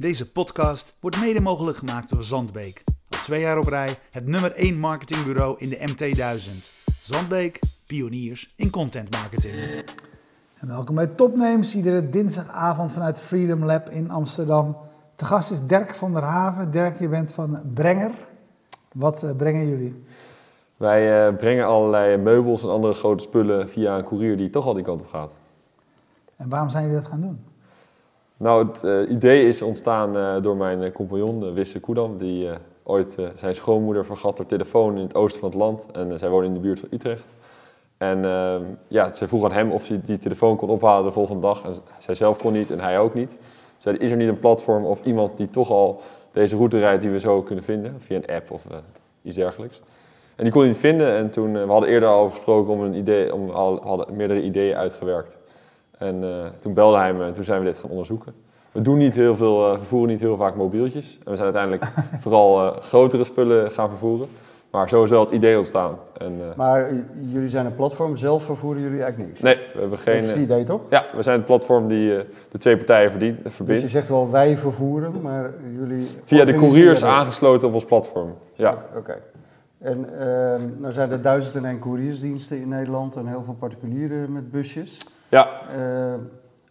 Deze 0.00 0.32
podcast 0.32 0.96
wordt 1.00 1.20
mede 1.20 1.40
mogelijk 1.40 1.78
gemaakt 1.78 2.10
door 2.10 2.24
Zandbeek. 2.24 2.84
Al 3.08 3.18
twee 3.18 3.40
jaar 3.40 3.58
op 3.58 3.66
rij 3.66 3.98
het 4.10 4.26
nummer 4.26 4.54
1 4.54 4.78
marketingbureau 4.78 5.54
in 5.58 5.68
de 5.68 5.76
MT1000. 5.76 6.58
Zandbeek, 7.00 7.58
pioniers 7.86 8.54
in 8.56 8.70
content 8.70 9.10
marketing. 9.10 9.54
En 10.58 10.68
welkom 10.68 10.94
bij 10.94 11.06
Topnames, 11.06 11.74
iedere 11.74 12.08
dinsdagavond 12.08 12.92
vanuit 12.92 13.20
Freedom 13.20 13.64
Lab 13.64 13.88
in 13.88 14.10
Amsterdam. 14.10 14.76
De 15.16 15.24
gast 15.24 15.50
is 15.50 15.66
Dirk 15.66 15.94
van 15.94 16.12
der 16.12 16.22
Haven. 16.22 16.70
Dirk, 16.70 16.98
je 16.98 17.08
bent 17.08 17.32
van 17.32 17.60
Brenger. 17.74 18.10
Wat 18.92 19.22
eh, 19.22 19.36
brengen 19.36 19.68
jullie? 19.68 20.04
Wij 20.76 21.26
eh, 21.26 21.36
brengen 21.36 21.66
allerlei 21.66 22.16
meubels 22.16 22.62
en 22.62 22.68
andere 22.68 22.92
grote 22.92 23.22
spullen 23.22 23.68
via 23.68 23.98
een 23.98 24.04
courier 24.04 24.36
die 24.36 24.50
toch 24.50 24.66
al 24.66 24.74
die 24.74 24.84
kant 24.84 25.00
op 25.00 25.08
gaat. 25.08 25.38
En 26.36 26.48
waarom 26.48 26.68
zijn 26.68 26.84
jullie 26.84 27.00
dat 27.00 27.10
gaan 27.10 27.20
doen? 27.20 27.49
Nou, 28.40 28.68
het 28.68 28.84
eh, 28.84 29.10
idee 29.10 29.46
is 29.48 29.62
ontstaan 29.62 30.16
eh, 30.16 30.42
door 30.42 30.56
mijn 30.56 30.82
eh, 30.82 30.92
compagnon 30.92 31.54
Wisse 31.54 31.80
Koedam, 31.80 32.18
die 32.18 32.48
ooit 32.82 33.16
zijn 33.34 33.54
schoonmoeder 33.54 34.04
vergat 34.04 34.36
door 34.36 34.46
telefoon 34.46 34.96
in 34.96 35.02
het 35.02 35.14
oosten 35.14 35.40
van 35.40 35.48
het 35.48 35.58
land. 35.58 35.86
En 35.92 36.18
zij 36.18 36.28
woonde 36.28 36.46
in 36.46 36.54
de 36.54 36.60
buurt 36.60 36.80
van 36.80 36.88
Utrecht. 36.92 37.24
En 37.98 38.24
ehm, 38.24 38.62
ja, 38.88 39.12
zij 39.12 39.26
vroeg 39.26 39.44
aan 39.44 39.52
hem 39.52 39.70
of 39.70 39.88
hij 39.88 40.00
die 40.04 40.18
telefoon 40.18 40.56
kon 40.56 40.68
ophalen 40.68 41.04
de 41.04 41.10
volgende 41.10 41.40
dag. 41.40 41.64
En 41.64 41.74
zij 41.98 42.14
zelf 42.14 42.38
kon 42.38 42.52
niet 42.52 42.70
en 42.70 42.80
hij 42.80 42.98
ook 42.98 43.14
niet. 43.14 43.38
Zei, 43.76 43.96
is 43.96 44.10
er 44.10 44.16
niet 44.16 44.28
een 44.28 44.38
platform 44.38 44.84
of 44.84 45.04
iemand 45.04 45.36
die 45.36 45.50
toch 45.50 45.70
al 45.70 46.00
deze 46.32 46.56
route 46.56 46.78
rijdt 46.78 47.02
die 47.02 47.10
we 47.10 47.20
zo 47.20 47.42
kunnen 47.42 47.64
vinden? 47.64 48.00
Via 48.00 48.16
een 48.16 48.34
app 48.34 48.50
of 48.50 48.66
iets 49.22 49.36
dergelijks. 49.36 49.80
En 50.36 50.44
die 50.44 50.52
kon 50.52 50.60
hij 50.60 50.70
niet 50.70 50.80
vinden 50.80 51.16
en 51.16 51.30
toen, 51.30 51.52
we 51.52 51.72
hadden 51.72 51.88
eerder 51.88 52.08
al 52.08 52.30
gesproken 52.30 52.72
om 52.72 52.80
een 52.80 52.94
idee, 52.94 53.34
om 53.34 53.50
al 53.50 53.80
hadden 53.82 54.16
meerdere 54.16 54.42
ideeën 54.42 54.76
uitgewerkt. 54.76 55.38
En 56.00 56.24
eh, 56.24 56.46
toen 56.60 56.74
belde 56.74 56.96
hij 56.96 57.12
me 57.12 57.24
en 57.24 57.32
toen 57.32 57.44
zijn 57.44 57.58
we 57.58 57.64
dit 57.64 57.76
gaan 57.76 57.90
onderzoeken. 57.90 58.32
We 58.72 58.82
doen 58.82 58.98
niet 58.98 59.14
heel 59.14 59.36
veel, 59.36 59.72
uh, 59.72 59.76
vervoeren 59.76 60.10
niet 60.10 60.20
heel 60.20 60.36
vaak 60.36 60.54
mobieltjes. 60.54 61.18
En 61.24 61.30
we 61.30 61.36
zijn 61.36 61.54
uiteindelijk 61.54 61.84
vooral 62.22 62.64
uh, 62.64 62.76
grotere 62.76 63.24
spullen 63.24 63.70
gaan 63.70 63.88
vervoeren. 63.88 64.28
Maar 64.70 64.88
zo 64.88 65.04
is 65.04 65.10
wel 65.10 65.24
het 65.24 65.30
idee 65.30 65.56
ontstaan. 65.56 65.98
En, 66.18 66.40
maar 66.56 66.92
jullie 67.32 67.48
zijn 67.48 67.66
een 67.66 67.74
platform, 67.74 68.16
zelf 68.16 68.44
vervoeren 68.44 68.82
jullie 68.82 69.02
eigenlijk 69.02 69.28
niks? 69.28 69.40
Nee, 69.40 69.56
we 69.74 69.80
hebben 69.80 69.98
geen... 69.98 70.16
Dat 70.16 70.24
is 70.24 70.30
het 70.30 70.40
idee 70.40 70.64
toch? 70.64 70.80
Ja, 70.90 71.06
we 71.14 71.22
zijn 71.22 71.36
het 71.36 71.46
platform 71.46 71.88
die 71.88 72.08
de 72.48 72.58
twee 72.58 72.76
partijen 72.76 73.10
verdient, 73.10 73.38
verbindt. 73.42 73.82
Dus 73.82 73.92
je 73.92 73.98
zegt 73.98 74.08
wel 74.08 74.30
wij 74.30 74.56
vervoeren, 74.56 75.20
maar 75.22 75.52
jullie... 75.78 76.06
Via 76.22 76.44
de 76.44 76.54
couriers 76.54 77.04
aangesloten 77.04 77.68
op 77.68 77.74
ons 77.74 77.84
platform, 77.84 78.34
ja. 78.54 78.72
Oké. 78.72 78.98
Okay. 78.98 79.18
En 79.78 80.06
uh, 80.12 80.80
nou 80.80 80.92
zijn 80.92 81.10
er 81.10 81.22
duizend 81.22 81.54
en 81.54 81.64
één 81.64 81.78
couriersdiensten 81.78 82.60
in 82.60 82.68
Nederland 82.68 83.16
en 83.16 83.26
heel 83.26 83.42
veel 83.44 83.54
particulieren 83.54 84.32
met 84.32 84.50
busjes. 84.50 84.98
Ja. 85.30 85.48
Uh, 85.76 86.14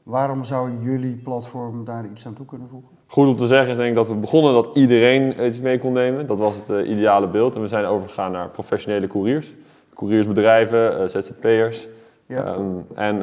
waarom 0.04 0.44
zou 0.44 0.72
jullie 0.82 1.16
platform 1.16 1.86
daar 1.86 2.06
iets 2.12 2.26
aan 2.26 2.34
toe 2.34 2.46
kunnen 2.46 2.68
voegen? 2.70 2.90
Goed 3.08 3.28
om 3.28 3.38
te 3.38 3.48
zeggen 3.48 3.70
is 3.70 3.78
denk 3.78 3.90
ik 3.90 3.96
dat 3.96 4.08
we 4.08 4.16
begonnen 4.16 4.54
dat 4.54 4.70
iedereen 4.74 5.46
iets 5.46 5.62
mee 5.62 5.80
kon 5.80 5.94
nemen. 5.94 6.26
Dat 6.26 6.40
was 6.40 6.56
het 6.56 6.70
uh, 6.70 6.90
ideale 6.90 7.28
beeld. 7.28 7.56
En 7.56 7.62
we 7.62 7.68
zijn 7.68 7.86
overgegaan 7.86 8.32
naar 8.32 8.50
professionele 8.50 9.08
couriers. 9.08 9.54
Couriersbedrijven, 9.94 11.02
uh, 11.02 11.08
ZZP'ers. 11.08 11.88
Ja. 12.26 12.54
Um, 12.54 12.86
en 12.96 13.22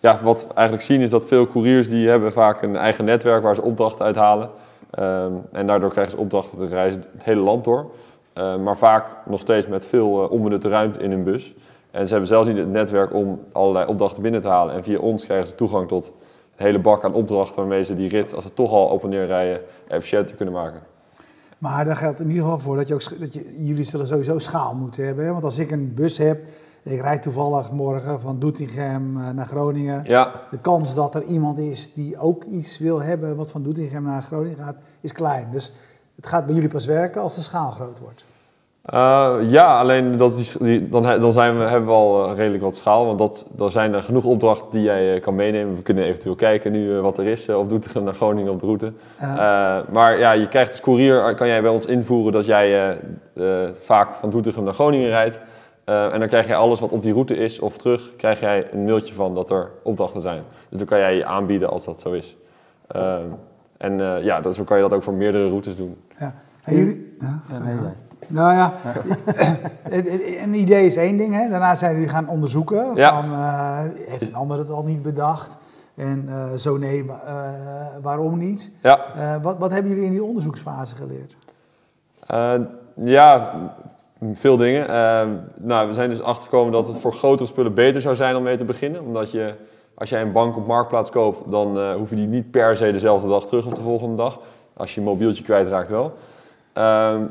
ja, 0.00 0.18
wat 0.22 0.46
we 0.48 0.54
eigenlijk 0.54 0.86
zien 0.86 1.00
is 1.00 1.10
dat 1.10 1.24
veel 1.24 1.46
couriers 1.46 1.88
die 1.88 2.08
hebben 2.08 2.32
vaak 2.32 2.62
een 2.62 2.76
eigen 2.76 3.04
netwerk 3.04 3.42
waar 3.42 3.54
ze 3.54 3.62
opdrachten 3.62 4.04
uithalen. 4.04 4.50
Um, 4.98 5.42
en 5.52 5.66
daardoor 5.66 5.90
krijgen 5.90 6.12
ze 6.12 6.18
opdrachten 6.18 6.58
te 6.58 6.66
reizen 6.66 7.04
het 7.12 7.22
hele 7.22 7.40
land 7.40 7.64
door. 7.64 7.90
Uh, 8.34 8.56
maar 8.56 8.76
vaak 8.76 9.06
nog 9.26 9.40
steeds 9.40 9.66
met 9.66 9.84
veel 9.84 10.10
onbenutte 10.10 10.68
ruimte 10.68 11.00
in 11.00 11.10
hun 11.10 11.24
bus. 11.24 11.54
En 11.90 12.04
ze 12.04 12.10
hebben 12.10 12.28
zelfs 12.28 12.48
niet 12.48 12.56
het 12.56 12.68
netwerk 12.68 13.14
om 13.14 13.40
allerlei 13.52 13.86
opdrachten 13.86 14.22
binnen 14.22 14.40
te 14.40 14.48
halen. 14.48 14.74
En 14.74 14.82
via 14.82 14.98
ons 14.98 15.24
krijgen 15.24 15.48
ze 15.48 15.54
toegang 15.54 15.88
tot 15.88 16.12
een 16.56 16.64
hele 16.66 16.78
bak 16.78 17.04
aan 17.04 17.14
opdrachten 17.14 17.56
waarmee 17.56 17.82
ze 17.82 17.94
die 17.94 18.08
rit, 18.08 18.34
als 18.34 18.44
ze 18.44 18.54
toch 18.54 18.72
al 18.72 18.86
op 18.86 19.02
en 19.02 19.08
neer 19.08 19.26
rijden, 19.26 19.60
efficiënter 19.88 20.36
kunnen 20.36 20.54
maken. 20.54 20.80
Maar 21.58 21.84
daar 21.84 21.96
geldt 21.96 22.20
in 22.20 22.28
ieder 22.28 22.42
geval 22.42 22.58
voor 22.58 22.76
dat, 22.76 22.88
je 22.88 22.94
ook, 22.94 23.18
dat 23.20 23.32
je, 23.32 23.64
jullie 23.64 23.84
zullen 23.84 24.06
sowieso 24.06 24.38
schaal 24.38 24.74
moeten 24.74 25.06
hebben. 25.06 25.24
Hè? 25.24 25.32
Want 25.32 25.44
als 25.44 25.58
ik 25.58 25.70
een 25.70 25.94
bus 25.94 26.18
heb, 26.18 26.40
ik 26.82 27.00
rijd 27.00 27.22
toevallig 27.22 27.70
morgen 27.70 28.20
van 28.20 28.38
Doetinchem 28.38 29.12
naar 29.12 29.46
Groningen. 29.46 30.04
Ja. 30.04 30.32
De 30.50 30.58
kans 30.58 30.94
dat 30.94 31.14
er 31.14 31.22
iemand 31.22 31.58
is 31.58 31.92
die 31.94 32.18
ook 32.18 32.44
iets 32.44 32.78
wil 32.78 33.02
hebben 33.02 33.36
wat 33.36 33.50
van 33.50 33.62
Doetinchem 33.62 34.02
naar 34.02 34.22
Groningen 34.22 34.56
gaat, 34.56 34.76
is 35.00 35.12
klein. 35.12 35.48
Dus 35.52 35.72
het 36.16 36.26
gaat 36.26 36.46
bij 36.46 36.54
jullie 36.54 36.70
pas 36.70 36.86
werken 36.86 37.20
als 37.22 37.34
de 37.34 37.40
schaal 37.40 37.70
groot 37.70 37.98
wordt. 37.98 38.24
Uh, 38.86 39.36
ja, 39.42 39.78
alleen 39.78 40.16
dat 40.16 40.38
is, 40.38 40.56
die, 40.60 40.88
dan, 40.88 41.02
dan 41.02 41.32
zijn 41.32 41.58
we, 41.58 41.64
hebben 41.64 41.88
we 41.88 41.94
al 41.94 42.30
uh, 42.30 42.36
redelijk 42.36 42.62
wat 42.62 42.76
schaal. 42.76 43.06
Want 43.06 43.18
dat, 43.18 43.46
dan 43.52 43.70
zijn 43.70 43.94
er 43.94 44.02
genoeg 44.02 44.24
opdrachten 44.24 44.70
die 44.70 44.82
jij 44.82 45.14
uh, 45.14 45.20
kan 45.20 45.34
meenemen. 45.34 45.74
We 45.74 45.82
kunnen 45.82 46.04
eventueel 46.04 46.34
kijken 46.34 46.72
nu 46.72 47.00
wat 47.00 47.18
er 47.18 47.26
is. 47.26 47.48
of 47.48 47.66
Doetinchem 47.66 48.04
naar 48.04 48.14
Groningen 48.14 48.52
op 48.52 48.60
de 48.60 48.66
route. 48.66 48.92
maar 49.92 50.18
ja, 50.18 50.32
je 50.32 50.48
krijgt 50.48 50.70
als 50.70 50.80
courier, 50.80 51.34
kan 51.34 51.46
jij 51.46 51.62
bij 51.62 51.70
ons 51.70 51.86
invoeren 51.86 52.32
dat 52.32 52.46
jij 52.46 52.98
vaak 53.80 54.16
van 54.16 54.30
Doetinchem 54.30 54.64
naar 54.64 54.74
Groningen 54.74 55.08
rijdt. 55.08 55.40
en 55.84 56.18
dan 56.18 56.28
krijg 56.28 56.46
je 56.46 56.54
alles 56.54 56.80
wat 56.80 56.92
op 56.92 57.02
die 57.02 57.12
route 57.12 57.36
is 57.36 57.58
of 57.58 57.78
terug, 57.78 58.16
krijg 58.16 58.40
jij 58.40 58.72
een 58.72 58.84
mailtje 58.84 59.14
van 59.14 59.34
dat 59.34 59.50
er 59.50 59.70
opdrachten 59.82 60.20
zijn. 60.20 60.42
Dus 60.68 60.78
dan 60.78 60.86
kan 60.86 60.98
jij 60.98 61.16
je 61.16 61.24
aanbieden 61.24 61.70
als 61.70 61.84
dat 61.84 62.00
zo 62.00 62.12
is. 62.12 62.36
en 63.76 63.98
ja, 64.22 64.52
zo 64.52 64.64
kan 64.64 64.76
je 64.76 64.82
dat 64.82 64.92
ook 64.92 65.02
voor 65.02 65.14
meerdere 65.14 65.48
routes 65.48 65.76
doen. 65.76 65.96
Ja. 66.18 66.34
En 66.64 66.76
jullie... 66.76 67.16
Ja, 67.20 67.42
ja. 67.48 67.94
Nou 68.30 68.54
ja, 68.54 68.72
een 70.44 70.54
idee 70.54 70.86
is 70.86 70.96
één 70.96 71.16
ding. 71.16 71.34
Hè? 71.34 71.48
Daarna 71.48 71.74
zijn 71.74 71.94
jullie 71.94 72.08
gaan 72.08 72.28
onderzoeken. 72.28 72.94
Ja. 72.94 73.20
Van, 73.20 73.30
uh, 73.30 73.80
heeft 74.08 74.28
een 74.28 74.34
ander 74.34 74.58
het 74.58 74.70
al 74.70 74.82
niet 74.82 75.02
bedacht? 75.02 75.56
En 75.94 76.24
uh, 76.28 76.52
zo 76.52 76.76
nee, 76.76 77.04
uh, 77.04 77.12
waarom 78.02 78.38
niet? 78.38 78.70
Ja. 78.82 79.00
wat, 79.42 79.58
wat 79.58 79.72
hebben 79.72 79.90
jullie 79.90 80.06
in 80.06 80.12
die 80.12 80.24
onderzoeksfase 80.24 80.96
geleerd? 80.96 81.36
ja, 82.94 83.52
veel 84.32 84.56
dingen. 84.56 84.86
nou, 85.58 85.86
we 85.86 85.92
zijn 85.92 86.10
dus 86.10 86.22
achtergekomen 86.22 86.72
dat 86.72 86.86
het 86.86 86.98
voor 86.98 87.12
grotere 87.12 87.48
spullen 87.48 87.74
beter 87.74 88.00
zou 88.00 88.14
zijn 88.14 88.36
om 88.36 88.42
mee 88.42 88.56
te 88.56 88.64
beginnen. 88.64 89.02
Omdat 89.02 89.30
je, 89.30 89.54
als 89.94 90.08
jij 90.08 90.22
een 90.22 90.32
bank 90.32 90.56
op 90.56 90.66
Marktplaats 90.66 91.10
koopt, 91.10 91.50
dan 91.50 91.92
hoef 91.92 92.10
je 92.10 92.16
die 92.16 92.26
niet 92.26 92.50
per 92.50 92.76
se 92.76 92.92
dezelfde 92.92 93.28
dag 93.28 93.46
terug 93.46 93.66
of 93.66 93.72
de 93.72 93.80
volgende 93.80 94.16
dag. 94.16 94.40
Als 94.76 94.94
je 94.94 95.00
een 95.00 95.06
mobieltje 95.06 95.44
kwijtraakt 95.44 95.90
wel. 95.90 96.12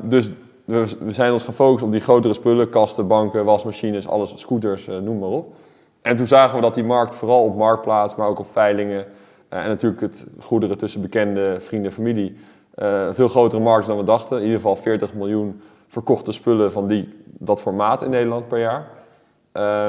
dus 0.02 0.30
we 0.70 1.12
zijn 1.12 1.32
ons 1.32 1.42
gaan 1.42 1.54
focussen 1.54 1.86
op 1.86 1.92
die 1.92 2.02
grotere 2.02 2.34
spullen, 2.34 2.70
kasten, 2.70 3.06
banken, 3.06 3.44
wasmachines, 3.44 4.08
alles, 4.08 4.32
scooters, 4.36 4.86
noem 4.86 5.18
maar 5.18 5.28
op. 5.28 5.54
En 6.02 6.16
toen 6.16 6.26
zagen 6.26 6.56
we 6.56 6.62
dat 6.62 6.74
die 6.74 6.84
markt 6.84 7.16
vooral 7.16 7.44
op 7.44 7.56
Marktplaats, 7.56 8.14
maar 8.14 8.28
ook 8.28 8.38
op 8.38 8.50
veilingen 8.52 9.06
en 9.48 9.68
natuurlijk 9.68 10.00
het 10.00 10.26
goederen 10.38 10.78
tussen 10.78 11.00
bekende 11.00 11.56
vrienden 11.60 11.90
en 11.90 11.96
familie 11.96 12.36
uh, 12.74 13.06
een 13.06 13.14
veel 13.14 13.28
grotere 13.28 13.62
markt 13.62 13.86
dan 13.86 13.96
we 13.96 14.04
dachten. 14.04 14.36
In 14.36 14.42
ieder 14.42 14.56
geval 14.56 14.76
40 14.76 15.14
miljoen 15.14 15.60
verkochte 15.88 16.32
spullen 16.32 16.72
van 16.72 16.86
die, 16.86 17.08
dat 17.24 17.60
formaat 17.60 18.02
in 18.02 18.10
Nederland 18.10 18.48
per 18.48 18.58
jaar. 18.58 18.86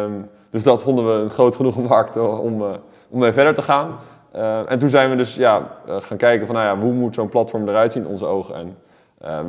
Um, 0.03 0.29
dus 0.49 0.63
dat 0.63 0.81
vonden 0.81 1.05
we 1.05 1.23
een 1.23 1.29
groot 1.29 1.55
genoeg 1.55 1.77
markt 1.87 2.17
om, 2.17 2.63
om 3.09 3.19
mee 3.19 3.31
verder 3.31 3.53
te 3.53 3.61
gaan. 3.61 3.95
Uh, 4.35 4.71
en 4.71 4.79
toen 4.79 4.89
zijn 4.89 5.09
we 5.09 5.15
dus 5.15 5.35
ja, 5.35 5.77
gaan 5.87 6.17
kijken 6.17 6.45
van 6.45 6.55
nou 6.55 6.67
ja, 6.67 6.83
hoe 6.83 6.93
moet 6.93 7.15
zo'n 7.15 7.29
platform 7.29 7.69
eruit 7.69 7.91
zien 7.91 8.03
in 8.03 8.09
onze 8.09 8.25
ogen. 8.25 8.55
En 8.55 8.75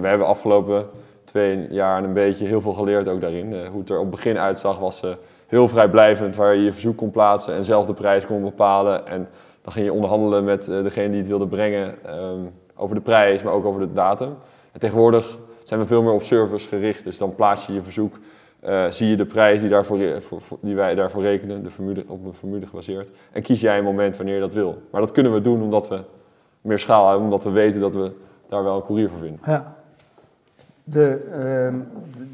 we 0.01 0.07
hebben 0.07 0.27
afgelopen 0.27 0.87
twee 1.33 1.67
jaar 1.71 1.99
en 1.99 2.05
een 2.05 2.13
beetje 2.13 2.47
heel 2.47 2.61
veel 2.61 2.73
geleerd 2.73 3.09
ook 3.09 3.21
daarin. 3.21 3.53
Uh, 3.53 3.69
hoe 3.69 3.81
het 3.81 3.91
er 3.91 3.97
op 3.97 4.03
het 4.03 4.11
begin 4.11 4.39
uitzag 4.39 4.79
was 4.79 5.05
uh, 5.05 5.11
heel 5.47 5.69
vrijblijvend, 5.69 6.37
waar 6.37 6.55
je 6.55 6.63
je 6.63 6.73
verzoek 6.73 6.97
kon 6.97 7.11
plaatsen 7.11 7.55
en 7.55 7.65
zelf 7.65 7.87
de 7.87 7.95
prijs 7.95 8.27
kon 8.27 8.43
bepalen. 8.43 9.07
En 9.07 9.29
dan 9.63 9.73
ging 9.73 9.87
je 9.87 9.93
onderhandelen 9.93 10.45
met 10.45 10.69
uh, 10.69 10.83
degene 10.83 11.09
die 11.09 11.19
het 11.19 11.29
wilde 11.29 11.47
brengen 11.47 11.95
um, 12.21 12.51
over 12.77 12.95
de 12.95 13.01
prijs, 13.01 13.43
maar 13.43 13.53
ook 13.53 13.65
over 13.65 13.81
de 13.81 13.93
datum. 13.93 14.37
En 14.73 14.81
tegenwoordig 14.81 15.39
zijn 15.65 15.81
we 15.81 15.87
veel 15.87 16.03
meer 16.03 16.13
op 16.13 16.23
service 16.23 16.69
gericht, 16.69 17.05
dus 17.05 17.19
dan 17.19 17.35
plaats 17.35 17.67
je 17.67 17.73
je 17.73 17.83
verzoek, 17.83 18.15
zie 18.91 19.09
je 19.09 19.17
de 19.17 19.27
prijs 19.27 19.61
die, 19.61 19.69
daarvoor, 19.69 20.21
voor, 20.21 20.41
voor, 20.41 20.59
die 20.61 20.75
wij 20.75 20.95
daarvoor 20.95 21.23
rekenen, 21.23 21.63
de 21.63 21.71
formule, 21.71 22.05
op 22.07 22.25
een 22.25 22.35
formule 22.35 22.67
gebaseerd. 22.67 23.11
En 23.33 23.43
kies 23.43 23.61
jij 23.61 23.79
een 23.79 23.85
moment 23.85 24.17
wanneer 24.17 24.35
je 24.35 24.41
dat 24.41 24.55
wil. 24.55 24.83
Maar 24.91 25.01
dat 25.01 25.13
kunnen 25.13 25.33
we 25.33 25.41
doen 25.41 25.63
omdat 25.63 25.89
we 25.89 26.01
meer 26.61 26.79
schaal 26.79 27.07
hebben, 27.07 27.25
omdat 27.25 27.45
we 27.45 27.51
weten 27.51 27.81
dat 27.81 27.95
we 27.95 28.13
daar 28.49 28.65
wel 28.65 28.77
een 28.77 28.83
courier 28.83 29.09
voor 29.11 29.19
vinden. 29.19 29.41
Ja. 29.45 29.82
De, 30.85 31.71
uh, 31.73 31.81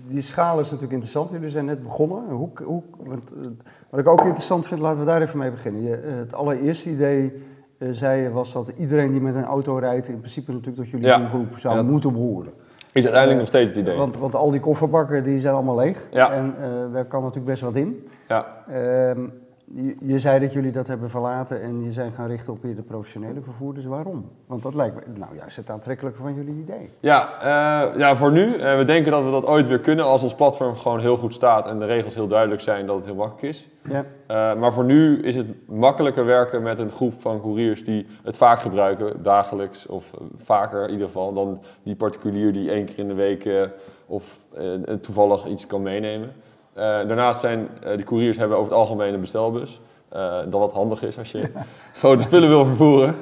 die 0.06 0.20
schaal 0.20 0.58
is 0.60 0.64
natuurlijk 0.64 0.92
interessant. 0.92 1.30
Jullie 1.30 1.50
zijn 1.50 1.64
net 1.64 1.82
begonnen. 1.82 2.28
Hoe, 2.28 2.48
hoe, 2.64 2.82
want, 3.04 3.32
uh, 3.36 3.46
wat 3.90 4.00
ik 4.00 4.08
ook 4.08 4.20
interessant 4.20 4.66
vind, 4.66 4.80
laten 4.80 5.00
we 5.00 5.06
daar 5.06 5.22
even 5.22 5.38
mee 5.38 5.50
beginnen. 5.50 5.82
Je, 5.82 6.02
uh, 6.06 6.16
het 6.16 6.34
allereerste 6.34 6.90
idee, 6.90 7.42
uh, 7.78 7.88
zei 7.92 8.22
je, 8.22 8.30
was 8.30 8.52
dat 8.52 8.68
iedereen 8.76 9.10
die 9.10 9.20
met 9.20 9.34
een 9.34 9.44
auto 9.44 9.76
rijdt, 9.76 10.08
in 10.08 10.18
principe 10.18 10.50
natuurlijk 10.52 10.76
tot 10.78 10.88
jullie 10.88 11.06
Ja. 11.06 11.18
doelgroep 11.18 11.58
zou 11.58 11.76
Ja, 11.76 11.82
moeten 11.82 12.12
behoren. 12.12 12.52
Is 12.92 13.02
uiteindelijk 13.02 13.38
nog 13.40 13.48
steeds 13.48 13.68
het 13.68 13.76
idee. 13.78 13.96
Want, 13.96 14.16
want 14.18 14.34
al 14.34 14.50
die 14.50 14.60
kofferbakken 14.60 15.24
die 15.24 15.40
zijn 15.40 15.54
allemaal 15.54 15.76
leeg. 15.76 16.04
Ja. 16.10 16.32
En 16.32 16.54
daar 16.92 17.04
kan 17.04 17.20
natuurlijk 17.20 17.46
best 17.46 17.62
wat 17.62 17.74
in. 17.74 18.08
ja. 18.28 18.46
Je, 19.74 19.96
je 20.00 20.18
zei 20.18 20.40
dat 20.40 20.52
jullie 20.52 20.72
dat 20.72 20.86
hebben 20.86 21.10
verlaten 21.10 21.62
en 21.62 21.84
je 21.84 21.92
zijn 21.92 22.12
gaan 22.12 22.26
richten 22.26 22.52
op 22.52 22.62
weer 22.62 22.76
de 22.76 22.82
professionele 22.82 23.40
vervoerders. 23.40 23.86
Waarom? 23.86 24.30
Want 24.46 24.62
dat 24.62 24.74
lijkt 24.74 24.94
me 24.94 25.18
nou 25.18 25.36
juist 25.36 25.56
het 25.56 25.70
aantrekkelijke 25.70 26.22
van 26.22 26.34
jullie 26.34 26.54
idee. 26.54 26.90
Ja, 27.00 27.40
eh, 27.40 27.98
ja, 27.98 28.16
voor 28.16 28.32
nu. 28.32 28.54
Eh, 28.54 28.76
we 28.76 28.84
denken 28.84 29.12
dat 29.12 29.24
we 29.24 29.30
dat 29.30 29.46
ooit 29.46 29.68
weer 29.68 29.80
kunnen 29.80 30.04
als 30.04 30.22
ons 30.22 30.34
platform 30.34 30.76
gewoon 30.76 31.00
heel 31.00 31.16
goed 31.16 31.34
staat 31.34 31.66
en 31.66 31.78
de 31.78 31.86
regels 31.86 32.14
heel 32.14 32.26
duidelijk 32.26 32.60
zijn 32.60 32.86
dat 32.86 32.96
het 32.96 33.04
heel 33.04 33.14
makkelijk 33.14 33.42
is. 33.42 33.68
Ja. 33.88 34.04
Eh, 34.26 34.60
maar 34.60 34.72
voor 34.72 34.84
nu 34.84 35.22
is 35.22 35.36
het 35.36 35.46
makkelijker 35.66 36.24
werken 36.24 36.62
met 36.62 36.78
een 36.78 36.90
groep 36.90 37.20
van 37.20 37.40
couriers 37.40 37.84
die 37.84 38.06
het 38.22 38.36
vaak 38.36 38.60
gebruiken, 38.60 39.22
dagelijks 39.22 39.86
of 39.86 40.10
vaker 40.36 40.84
in 40.84 40.90
ieder 40.90 41.06
geval, 41.06 41.32
dan 41.32 41.60
die 41.82 41.96
particulier 41.96 42.52
die 42.52 42.70
één 42.70 42.84
keer 42.84 42.98
in 42.98 43.08
de 43.08 43.14
week 43.14 43.70
of 44.06 44.38
toevallig 45.00 45.46
iets 45.46 45.66
kan 45.66 45.82
meenemen. 45.82 46.32
Eh, 46.78 46.84
daarnaast 46.84 47.40
zijn 47.40 47.68
eh, 47.82 47.96
die 47.96 48.04
couriers 48.04 48.36
hebben 48.36 48.56
over 48.56 48.70
het 48.70 48.80
algemeen 48.80 49.14
een 49.14 49.20
bestelbus, 49.20 49.80
eh, 50.08 50.36
dat 50.48 50.60
wat 50.60 50.72
handig 50.72 51.02
is 51.02 51.18
als 51.18 51.32
je 51.32 51.50
grote 52.00 52.22
spullen 52.22 52.48
wil 52.48 52.64
vervoeren. 52.64 53.14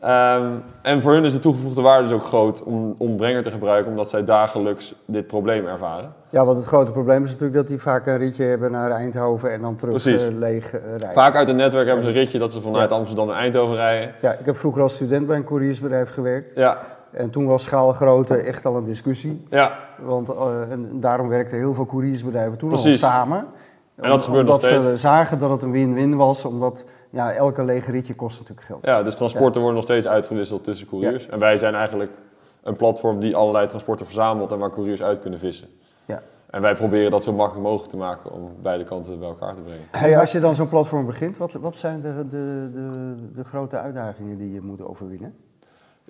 Ehm, 0.00 0.46
en 0.82 1.02
voor 1.02 1.12
hun 1.12 1.24
is 1.24 1.32
de 1.32 1.38
toegevoegde 1.38 1.80
waarde 1.80 2.02
dus 2.02 2.12
ook 2.12 2.22
groot 2.22 2.62
om, 2.62 2.94
om 2.98 3.16
Brenger 3.16 3.42
te 3.42 3.50
gebruiken, 3.50 3.90
omdat 3.90 4.08
zij 4.08 4.24
dagelijks 4.24 4.94
dit 5.04 5.26
probleem 5.26 5.66
ervaren. 5.66 6.12
ja, 6.30 6.44
want 6.44 6.56
het 6.56 6.66
grote 6.66 6.92
probleem 6.92 7.22
is 7.22 7.30
natuurlijk 7.30 7.54
dat 7.54 7.68
die 7.68 7.80
vaak 7.80 8.06
een 8.06 8.18
ritje 8.18 8.44
hebben 8.44 8.70
naar 8.70 8.90
Eindhoven 8.90 9.50
en 9.50 9.60
dan 9.60 9.76
terug 9.76 10.04
leeg 10.38 10.70
rijden. 10.70 11.12
Vaak 11.12 11.34
uit 11.34 11.48
het 11.48 11.56
netwerk 11.56 11.86
hebben 11.86 12.04
ze 12.04 12.10
een 12.10 12.16
ritje 12.16 12.38
dat 12.38 12.52
ze 12.52 12.60
vanuit 12.60 12.90
Ja. 12.90 12.96
Amsterdam 12.96 13.26
naar 13.26 13.36
Eindhoven 13.36 13.76
rijden. 13.76 14.14
Ja, 14.20 14.32
ik 14.32 14.46
heb 14.46 14.56
vroeger 14.56 14.82
als 14.82 14.94
student 14.94 15.26
bij 15.26 15.36
een 15.36 15.44
couriersbedrijf 15.44 16.10
gewerkt. 16.10 16.54
Ja, 16.54 16.78
En 17.12 17.30
toen 17.30 17.46
was 17.46 17.62
schaalgrootte 17.62 18.36
echt 18.36 18.64
al 18.64 18.76
een 18.76 18.84
discussie. 18.84 19.46
ja, 19.50 19.78
Want 19.98 20.28
eh, 20.28 20.70
en 20.70 21.00
daarom 21.00 21.28
werkten 21.28 21.58
heel 21.58 21.74
veel 21.74 21.86
couriersbedrijven 21.86 22.58
toen 22.58 22.68
Precies. 22.68 23.02
al 23.04 23.10
samen. 23.10 23.46
En 23.94 24.10
dat 24.10 24.28
nog 24.28 24.38
omdat 24.38 24.62
ze 24.64 24.96
zagen 24.96 25.38
dat 25.38 25.50
het 25.50 25.62
een 25.62 25.70
win-win 25.70 26.16
was, 26.16 26.44
omdat 26.44 26.84
ja, 27.10 27.32
elke 27.32 27.64
lege 27.64 27.90
ritje 27.90 28.14
kost 28.14 28.38
natuurlijk 28.38 28.66
geld. 28.66 28.84
ja, 28.84 29.02
dus 29.02 29.14
transporten 29.14 29.60
worden 29.60 29.74
nog 29.74 29.84
steeds 29.84 30.06
uitgewisseld 30.06 30.64
tussen 30.64 30.86
couriers. 30.88 31.28
En 31.28 31.38
wij 31.38 31.56
zijn 31.56 31.74
eigenlijk 31.74 32.12
een 32.62 32.76
platform 32.76 33.20
die 33.20 33.36
allerlei 33.36 33.66
transporten 33.66 34.06
verzamelt 34.06 34.52
en 34.52 34.58
waar 34.58 34.70
couriers 34.70 35.02
uit 35.02 35.20
kunnen 35.20 35.38
vissen. 35.38 35.68
Ja. 36.04 36.22
En 36.50 36.62
wij 36.62 36.74
proberen 36.74 37.10
dat 37.10 37.22
zo 37.22 37.32
makkelijk 37.32 37.66
mogelijk 37.66 37.90
te 37.90 37.96
maken 37.96 38.32
om 38.32 38.50
beide 38.62 38.84
kanten 38.84 39.18
bij 39.18 39.28
elkaar 39.28 39.54
te 39.54 39.62
brengen. 39.62 39.84
Hey, 39.90 40.18
als 40.18 40.32
je 40.32 40.40
dan 40.40 40.54
zo'n 40.54 40.68
platform 40.68 41.06
begint, 41.06 41.36
wat, 41.36 41.52
wat 41.52 41.76
zijn 41.76 42.00
de, 42.00 42.14
de, 42.28 42.70
de, 42.72 43.14
de 43.34 43.44
grote 43.44 43.78
uitdagingen 43.78 44.38
die 44.38 44.52
je 44.52 44.60
moet 44.60 44.82
overwinnen? 44.82 45.34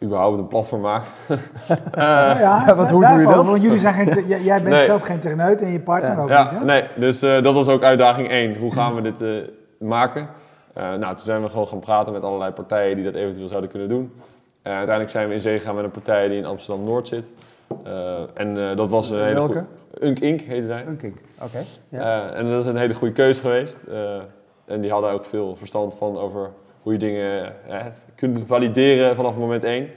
Überhaupt 0.03 0.39
een 0.39 0.47
platform 0.49 0.81
maken. 0.81 1.09
Nou 1.95 2.39
ja, 2.39 2.75
want 2.77 2.91
hoe 2.91 3.07
doe 3.07 3.21
je 3.21 3.27
dat? 3.27 3.45
Want 3.47 3.63
jullie 3.63 3.79
zijn 3.79 3.95
geen, 3.95 4.27
jij 4.27 4.43
jij 4.43 4.63
bent 4.63 4.75
Nee. 4.75 4.85
zelf 4.85 5.03
geen 5.03 5.19
techneut 5.19 5.61
en 5.63 5.71
je 5.73 5.81
partner 5.81 6.17
Ja. 6.17 6.23
ook 6.23 6.29
Ja, 6.29 6.43
niet, 6.43 6.53
hè? 6.53 6.65
nee, 6.65 6.85
dus 6.97 7.23
eh, 7.23 7.43
dat 7.43 7.55
was 7.55 7.69
ook 7.69 7.83
uitdaging 7.83 8.31
1. 8.31 8.57
Hoe 8.59 8.73
gaan 8.73 8.95
we 8.95 9.01
dit 9.03 9.21
eh, 9.23 9.29
maken? 9.79 10.29
Eh, 10.75 10.83
nou, 10.83 11.07
toen 11.15 11.25
zijn 11.25 11.43
we 11.43 11.49
gewoon 11.49 11.67
gaan 11.67 11.79
praten 11.81 12.13
met 12.13 12.23
allerlei 12.23 12.53
partijen 12.53 12.97
die 12.97 13.05
dat 13.05 13.15
eventueel 13.15 13.49
zouden 13.49 13.71
kunnen 13.71 13.89
doen. 13.89 14.13
Eh, 14.63 14.71
uiteindelijk 14.73 15.11
zijn 15.11 15.29
we 15.29 15.35
in 15.35 15.41
zee 15.41 15.59
gegaan 15.59 15.75
met 15.75 15.85
een 15.85 15.91
partij 15.91 16.29
die 16.29 16.39
in 16.39 16.47
Amsterdam-Noord 16.47 17.09
zit. 17.09 17.31
Eh, 17.85 17.93
en 18.35 18.71
eh, 18.71 18.77
dat 18.77 18.89
was 18.91 19.11
een 19.11 19.23
hele 19.23 19.35
Welke? 19.35 19.65
Unk 20.01 20.19
Inc. 20.19 20.41
heette 20.41 20.67
zij. 20.67 20.85
Unking. 20.89 21.17
Oké. 21.43 21.59
Ja. 21.89 22.31
Eh, 22.31 22.39
en 22.39 22.51
dat 22.51 22.61
is 22.61 22.67
een 22.67 22.77
hele 22.77 22.95
goede 22.95 23.15
keuze 23.15 23.41
geweest. 23.41 23.79
Eh, 23.91 23.97
en 24.67 24.81
die 24.81 24.91
hadden 24.91 25.11
ook 25.11 25.25
veel 25.25 25.57
verstand 25.57 25.95
van 25.95 26.19
over 26.19 26.51
hoe 26.83 26.93
je 26.93 26.99
dingen 26.99 27.55
eh, 27.69 27.85
kunt 28.15 28.41
valideren 28.47 29.17
vanaf 29.17 29.37
moment 29.37 29.65
één. 29.65 29.89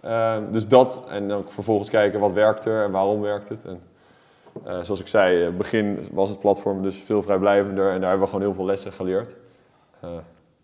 Eh, 0.00 0.36
dus 0.50 0.68
dat, 0.68 1.02
en 1.08 1.28
dan 1.28 1.44
vervolgens 1.48 1.90
kijken 1.90 2.20
wat 2.20 2.32
werkt 2.32 2.64
er 2.64 2.84
en 2.84 2.90
waarom 2.90 3.20
werkt 3.20 3.48
het. 3.48 3.64
En, 3.64 3.80
eh, 4.64 4.78
zoals 4.80 5.00
ik 5.00 5.08
zei, 5.08 5.38
in 5.38 5.44
het 5.44 5.58
begin 5.58 5.98
was 6.12 6.28
het 6.28 6.38
platform 6.38 6.82
dus 6.82 6.96
veel 6.96 7.22
vrijblijvender 7.22 7.90
en 7.90 8.00
daar 8.00 8.08
hebben 8.08 8.26
we 8.26 8.32
gewoon 8.32 8.44
heel 8.46 8.54
veel 8.54 8.64
lessen 8.64 8.92
geleerd. 8.92 9.36
Eh, 10.00 10.08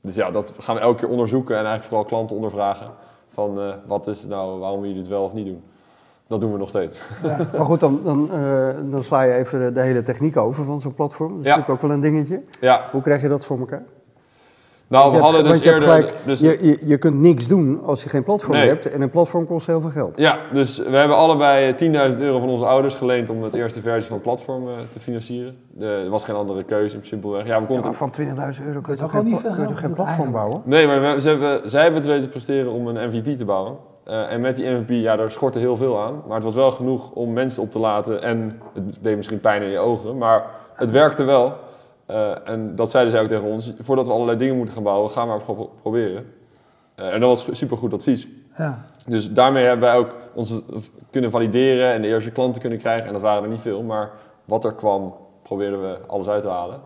dus 0.00 0.14
ja, 0.14 0.30
dat 0.30 0.54
gaan 0.60 0.74
we 0.74 0.80
elke 0.80 0.98
keer 1.00 1.08
onderzoeken 1.08 1.50
en 1.56 1.64
eigenlijk 1.64 1.88
vooral 1.88 2.04
klanten 2.04 2.36
ondervragen. 2.36 2.90
Van 3.28 3.60
eh, 3.60 3.72
wat 3.86 4.06
is 4.06 4.20
het 4.20 4.30
nou, 4.30 4.58
waarom 4.58 4.84
je 4.84 4.94
dit 4.94 5.08
wel 5.08 5.22
of 5.24 5.32
niet 5.32 5.46
doen? 5.46 5.62
Dat 6.26 6.40
doen 6.40 6.52
we 6.52 6.58
nog 6.58 6.68
steeds. 6.68 7.00
Maar 7.52 7.64
goed, 7.64 7.80
dan, 7.80 8.00
dan, 8.04 8.30
eh, 8.32 8.68
dan 8.90 9.02
sla 9.02 9.22
je 9.22 9.34
even 9.34 9.60
de, 9.60 9.72
de 9.72 9.80
hele 9.80 10.02
techniek 10.02 10.36
over 10.36 10.64
van 10.64 10.80
zo'n 10.80 10.94
platform. 10.94 11.30
Dat 11.30 11.40
is 11.40 11.46
Ja. 11.46 11.56
natuurlijk 11.56 11.82
ook 11.82 11.88
wel 11.88 11.96
een 11.96 12.02
dingetje. 12.02 12.42
Ja, 12.60 12.88
Hoe 12.92 13.02
krijg 13.02 13.22
je 13.22 13.28
dat 13.28 13.44
voor 13.44 13.58
elkaar? 13.58 13.82
Nou 14.88 15.10
we 15.10 15.16
je 15.16 15.22
hadden 15.22 15.44
hebt- 15.46 15.62
dus 15.62 15.72
je 15.72 15.80
gelijk, 15.80 16.14
dus, 16.24 16.40
je, 16.40 16.58
je, 16.60 16.78
je 16.84 16.98
kunt 16.98 17.20
niks 17.20 17.46
doen 17.48 17.80
als 17.84 18.02
je 18.02 18.08
geen 18.08 18.22
platform 18.24 18.56
Nee. 18.56 18.68
hebt. 18.68 18.90
En 18.90 19.00
een 19.00 19.10
platform 19.10 19.46
kost 19.46 19.66
heel 19.66 19.80
veel 19.80 19.90
geld. 19.90 20.16
Ja, 20.16 20.38
dus 20.52 20.78
we 20.78 20.96
hebben 20.96 21.16
allebei 21.16 21.72
10.000 22.12 22.18
euro 22.20 22.38
van 22.38 22.48
onze 22.48 22.64
ouders 22.66 22.94
geleend 22.94 23.30
om 23.30 23.42
het 23.42 23.54
eerste 23.54 23.80
versie 23.80 24.06
van 24.06 24.14
het 24.16 24.22
platform 24.22 24.68
eh, 24.68 24.74
te 24.90 25.00
financieren. 25.00 25.56
De- 25.70 25.86
er 26.04 26.10
was 26.10 26.24
geen 26.24 26.34
andere 26.36 26.62
keuze, 26.64 26.98
simpelweg. 27.00 27.46
Ja, 27.46 27.60
we 27.60 27.66
konden 27.66 27.84
maar 27.84 27.94
van 27.94 28.10
20.000 28.10 28.66
euro 28.66 28.80
kun 28.80 28.94
je 28.96 29.02
ook 29.02 29.10
toch 29.10 29.20
geen, 29.20 29.40
kun 29.54 29.68
je 29.68 29.76
geen 29.76 29.92
platform 29.92 30.32
bouwen? 30.32 30.60
Nee, 30.64 30.86
maar 30.86 31.00
we, 31.14 31.20
ze 31.20 31.28
hebben, 31.28 31.70
zij 31.70 31.82
hebben 31.82 32.00
het 32.00 32.08
weten 32.10 32.24
te 32.24 32.30
presteren 32.30 32.72
om 32.72 32.86
een 32.86 33.08
MVP 33.08 33.36
te 33.38 33.44
bouwen. 33.44 33.76
Eh, 34.04 34.32
en 34.32 34.40
met 34.40 34.56
die 34.56 34.70
MVP, 34.70 34.88
ja, 34.90 35.16
daar 35.16 35.30
schortte 35.30 35.58
heel 35.58 35.76
veel 35.76 36.00
aan. 36.00 36.22
Maar 36.26 36.34
het 36.34 36.44
was 36.44 36.54
wel 36.54 36.70
genoeg 36.70 37.10
om 37.10 37.32
mensen 37.32 37.62
op 37.62 37.72
te 37.72 37.78
laten. 37.78 38.22
En 38.22 38.60
het 38.74 38.98
deed 39.02 39.16
misschien 39.16 39.40
pijn 39.40 39.62
in 39.62 39.68
je 39.70 39.78
ogen, 39.78 40.18
maar 40.18 40.44
het 40.74 40.90
werkte 40.90 41.24
wel. 41.24 41.52
Eh, 42.08 42.48
en 42.48 42.74
dat 42.74 42.90
zeiden 42.90 43.12
zij 43.12 43.22
ook 43.22 43.28
tegen 43.28 43.44
ons. 43.44 43.72
Voordat 43.78 44.06
we 44.06 44.12
allerlei 44.12 44.38
dingen 44.38 44.56
moeten 44.56 44.74
gaan 44.74 44.82
bouwen, 44.82 45.10
ga 45.10 45.24
maar 45.24 45.40
pro- 45.42 45.70
proberen. 45.82 46.32
Eh, 46.94 47.12
en 47.12 47.20
dat 47.20 47.28
was 47.28 47.58
supergoed 47.58 47.92
advies. 47.92 48.28
Ja. 48.56 48.84
Dus 49.06 49.32
daarmee 49.32 49.64
hebben 49.64 49.88
wij 49.88 49.96
ook 49.96 50.14
ons 50.34 50.52
kunnen 51.10 51.30
valideren 51.30 51.92
en 51.92 52.02
de 52.02 52.08
eerste 52.08 52.30
klanten 52.30 52.60
kunnen 52.60 52.78
krijgen. 52.78 53.06
En 53.06 53.12
dat 53.12 53.22
waren 53.22 53.42
er 53.42 53.48
niet 53.48 53.60
veel, 53.60 53.82
maar 53.82 54.10
wat 54.44 54.64
er 54.64 54.74
kwam, 54.74 55.14
probeerden 55.42 55.80
we 55.82 55.98
alles 56.06 56.28
uit 56.28 56.42
te 56.42 56.48
halen. 56.48 56.80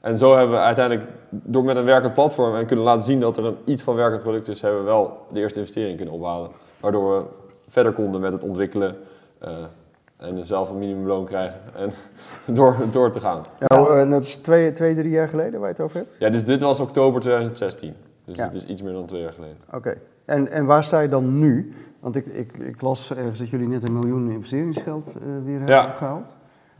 En 0.00 0.18
zo 0.18 0.36
hebben 0.36 0.56
we 0.56 0.62
uiteindelijk, 0.62 1.08
door 1.28 1.64
met 1.64 1.76
een 1.76 1.84
werkend 1.84 2.14
platform 2.14 2.54
en 2.56 2.66
kunnen 2.66 2.84
laten 2.84 3.02
zien 3.02 3.20
dat 3.20 3.36
er 3.36 3.44
een 3.44 3.56
iets 3.64 3.82
van 3.82 3.94
werkend 3.94 4.22
product 4.22 4.48
is, 4.48 4.60
hebben 4.60 4.80
we 4.80 4.86
wel 4.86 5.26
de 5.32 5.40
eerste 5.40 5.58
investering 5.58 5.96
kunnen 5.96 6.14
ophalen. 6.14 6.50
Waardoor 6.80 7.16
we 7.18 7.24
verder 7.68 7.92
konden 7.92 8.20
met 8.20 8.32
het 8.32 8.44
ontwikkelen 8.44 8.96
eh, 9.38 9.50
en 10.22 10.46
zelf 10.46 10.70
een 10.70 10.78
minimumloon 10.78 11.24
krijgen 11.24 11.60
en 11.76 11.92
door, 12.54 12.76
door 12.92 13.10
te 13.12 13.20
gaan. 13.20 13.40
Ja, 13.58 13.86
en 13.86 14.10
dat 14.10 14.22
is 14.22 14.36
twee, 14.36 14.72
twee, 14.72 14.94
drie 14.94 15.10
jaar 15.10 15.28
geleden 15.28 15.60
waar 15.60 15.68
je 15.68 15.74
het 15.74 15.84
over 15.84 15.96
hebt? 15.96 16.16
Ja, 16.18 16.30
dus 16.30 16.44
dit 16.44 16.62
was 16.62 16.80
oktober 16.80 17.20
2016. 17.20 17.94
Dus 18.24 18.36
Ja. 18.36 18.44
het 18.44 18.54
is 18.54 18.66
iets 18.66 18.82
meer 18.82 18.92
dan 18.92 19.06
twee 19.06 19.20
jaar 19.20 19.32
geleden. 19.32 19.56
Oké. 19.72 19.94
En, 20.24 20.48
en 20.48 20.66
waar 20.66 20.84
sta 20.84 21.00
je 21.00 21.08
dan 21.08 21.38
nu? 21.38 21.74
Want 22.00 22.16
ik, 22.16 22.26
ik, 22.26 22.56
ik 22.56 22.80
las 22.80 23.10
ergens 23.14 23.38
dat 23.38 23.48
jullie 23.48 23.68
net 23.68 23.82
een 23.88 23.98
miljoen 23.98 24.30
investeringsgeld 24.30 25.06
eh, 25.06 25.22
weer 25.44 25.58
hebben 25.58 25.76
Ja. 25.76 26.22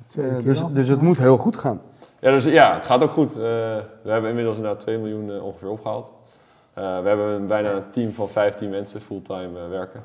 tweede 0.07 0.37
Eh, 0.37 0.45
dus, 0.45 0.65
dus 0.73 0.89
het 0.89 1.01
moet 1.01 1.19
heel 1.19 1.37
goed 1.39 1.57
gaan. 1.57 1.81
Ja, 2.21 2.31
dus, 2.31 2.45
ja, 2.45 2.75
het 2.75 2.87
gaat 2.87 3.03
ook 3.03 3.11
goed. 3.11 3.31
Eh, 3.31 3.37
we 4.03 4.11
hebben 4.11 4.29
inmiddels 4.29 4.57
inderdaad 4.57 4.81
2 4.81 4.99
miljoen 4.99 5.31
eh, 5.31 5.45
ongeveer 5.45 5.69
opgehaald. 5.69 6.13
Eh, 6.75 7.01
we 7.03 7.09
hebben 7.09 7.27
een, 7.27 7.47
bijna 7.47 7.73
een 7.73 7.91
team 7.91 8.13
van 8.13 8.29
15 8.29 8.71
mensen 8.71 9.01
fulltime 9.01 9.59
eh, 9.61 9.69
werken. 9.69 10.03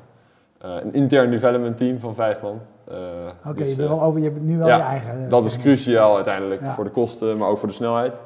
Eh, 0.60 0.74
een 0.80 0.92
intern 0.94 1.30
development 1.30 1.76
team 1.76 1.98
van 1.98 2.14
5 2.14 2.42
man. 2.42 2.60
Eh, 2.90 2.96
Oké, 3.50 3.58
dus, 3.58 3.74
je, 3.74 3.84
eh, 3.84 4.02
over, 4.02 4.20
je 4.20 4.28
hebt 4.30 4.40
nu 4.42 4.58
wel 4.58 4.66
ja, 4.66 4.76
je 4.76 4.82
eigen... 4.82 5.24
eh, 5.24 5.30
dat 5.30 5.44
is 5.44 5.58
cruciaal 5.58 6.14
uiteindelijk 6.14 6.60
Ja. 6.60 6.72
voor 6.74 6.84
de 6.84 6.90
kosten, 6.90 7.38
maar 7.38 7.48
ook 7.48 7.58
voor 7.58 7.68
de 7.68 7.74
snelheid. 7.74 8.20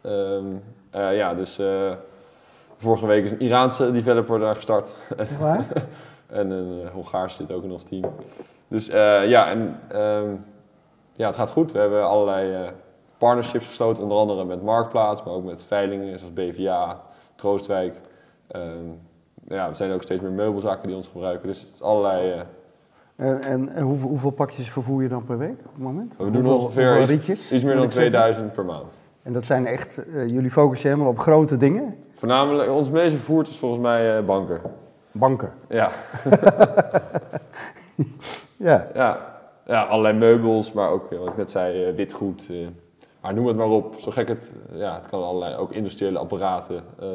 Ehm, 0.00 0.44
eh, 0.90 1.16
ja, 1.16 1.34
dus 1.34 1.60
vorige 2.76 3.06
week 3.06 3.24
is 3.24 3.30
een 3.32 3.40
Iraanse 3.40 3.90
developer 3.92 4.38
daar 4.38 4.56
gestart. 4.56 4.94
Waar? 5.40 5.64
En 6.26 6.50
een 6.50 6.88
Hongaars 6.92 7.36
zit 7.36 7.52
ook 7.52 7.62
in 7.64 7.72
ons 7.72 7.84
team. 7.84 8.04
Dus 8.68 8.86
ja, 9.26 9.50
en, 9.50 9.80
ehm, 9.88 10.28
ja, 11.12 11.26
het 11.26 11.36
gaat 11.36 11.50
goed. 11.50 11.72
We 11.72 11.78
hebben 11.78 12.06
allerlei 12.06 12.70
partnerships 13.18 13.66
gesloten, 13.66 14.02
onder 14.02 14.18
andere 14.18 14.44
met 14.44 14.62
Marktplaats, 14.62 15.22
maar 15.22 15.34
ook 15.34 15.44
met 15.44 15.62
veilingen 15.62 16.18
zoals 16.18 16.34
BVA, 16.34 17.00
Troostwijk. 17.34 17.94
Ehm, 18.46 18.62
ja, 19.48 19.68
er 19.68 19.76
zijn 19.76 19.92
ook 19.92 20.02
steeds 20.02 20.20
meer 20.20 20.30
meubelzaken 20.30 20.86
die 20.86 20.96
ons 20.96 21.06
gebruiken. 21.08 21.46
Dus 21.46 21.60
het 21.60 21.72
is 21.74 21.82
allerlei. 21.82 22.42
En, 23.16 23.40
en, 23.42 23.68
en 23.68 23.82
hoeveel, 23.82 24.08
hoeveel 24.08 24.30
pakjes 24.30 24.70
vervoer 24.70 25.02
je 25.02 25.08
dan 25.08 25.24
per 25.24 25.38
week 25.38 25.58
op 25.66 25.72
het 25.74 25.82
moment? 25.82 26.16
we 26.16 26.24
doen 26.24 26.32
Hoeveel- 26.34 26.58
ongeveer 26.58 26.84
hoeveel 26.86 27.02
iets, 27.02 27.10
rietjes, 27.10 27.52
iets 27.52 27.64
meer 27.64 27.74
dan 27.74 27.84
ik 27.84 27.92
zeggen? 27.92 28.10
2000 28.12 28.52
per 28.52 28.64
maand. 28.64 28.98
En 29.22 29.32
dat 29.32 29.44
zijn 29.44 29.66
echt, 29.66 30.06
eh, 30.08 30.28
jullie 30.28 30.50
focussen 30.50 30.88
helemaal 30.90 31.10
op 31.10 31.18
grote 31.18 31.56
dingen. 31.56 31.96
Voornamelijk, 32.14 32.70
ons 32.70 32.90
meest 32.90 33.14
vervoerd 33.14 33.48
is 33.48 33.58
volgens 33.58 33.80
mij 33.82 34.16
eh, 34.18 34.24
banken. 34.24 34.60
Banken. 35.12 35.52
Ja, 35.68 35.90
Ja. 38.56 38.86
ja, 38.94 39.34
ja, 39.66 39.82
allerlei 39.82 40.18
meubels, 40.18 40.72
maar 40.72 40.90
ook 40.90 41.12
eh, 41.12 41.18
wat 41.18 41.28
ik 41.28 41.36
net 41.36 41.50
zei, 41.50 41.92
witgoed. 41.92 42.46
eh, 42.50 42.56
maar 43.20 43.34
noem 43.34 43.46
het 43.46 43.56
maar 43.56 43.68
op, 43.68 43.94
zo 43.94 44.10
gek 44.10 44.28
het, 44.28 44.52
ja, 44.72 44.94
het 44.94 45.06
kan 45.06 45.22
allerlei, 45.22 45.56
ook 45.56 45.72
industriële 45.72 46.18
apparaten. 46.18 46.82
eh, 47.00 47.06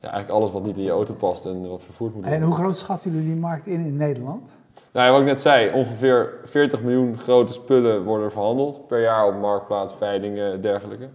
ja, 0.00 0.08
eigenlijk 0.10 0.30
alles 0.40 0.52
wat 0.52 0.62
niet 0.64 0.76
in 0.76 0.82
je 0.82 0.90
auto 0.90 1.14
past 1.14 1.46
en 1.46 1.68
wat 1.68 1.84
vervoerd 1.84 2.14
moet 2.14 2.22
worden. 2.22 2.40
En 2.40 2.46
hoe 2.46 2.54
groot 2.56 2.76
schatten 2.76 3.10
jullie 3.12 3.26
die 3.26 3.36
markt 3.36 3.66
in 3.66 3.84
in 3.84 3.96
Nederland? 3.96 4.50
Nou, 4.92 5.06
ja, 5.06 5.12
wat 5.12 5.20
ik 5.20 5.26
net 5.26 5.40
zei, 5.40 5.72
ongeveer 5.72 6.32
40 6.44 6.82
miljoen 6.82 7.18
grote 7.18 7.52
spullen 7.52 8.04
worden 8.04 8.24
er 8.24 8.32
verhandeld 8.32 8.86
per 8.86 9.00
jaar 9.00 9.26
op 9.26 9.34
marktplaats, 9.34 9.94
veilingen 9.94 10.52
en 10.52 10.60
dergelijke. 10.60 11.08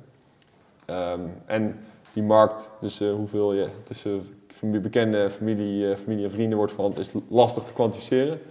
Ehm, 0.85 1.21
en 1.45 1.79
die 2.13 2.23
markt 2.23 2.75
tussen 2.79 3.11
hoeveel 3.11 3.53
je 3.53 3.67
tussen 3.83 4.23
bekende 4.61 5.29
familie, 5.29 5.91
eh, 5.91 5.97
familie 5.97 6.23
en 6.23 6.31
vrienden 6.31 6.57
wordt 6.57 6.73
verhandeld, 6.73 7.07
is 7.07 7.21
lastig 7.27 7.63
te 7.63 7.73
kwantificeren. 7.73 8.41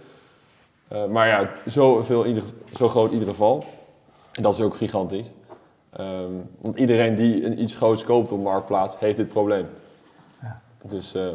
Eh, 0.87 1.05
maar 1.05 1.27
ja, 1.27 1.51
zo, 1.67 2.01
veel 2.01 2.25
ieder, 2.25 2.43
zo 2.75 2.89
groot 2.89 3.07
in 3.07 3.13
ieder 3.13 3.29
geval. 3.29 3.63
En 4.31 4.43
dat 4.43 4.53
is 4.53 4.61
ook 4.61 4.75
gigantisch. 4.75 5.31
Ehm, 5.89 6.31
want 6.61 6.75
iedereen 6.75 7.15
die 7.15 7.45
een 7.45 7.61
iets 7.61 7.75
groots 7.75 8.03
koopt 8.03 8.31
op 8.31 8.41
Marktplaats, 8.41 8.99
heeft 8.99 9.17
dit 9.17 9.27
probleem. 9.27 9.67
Ja. 10.41 10.61
Dus, 10.83 11.13
eh, 11.13 11.27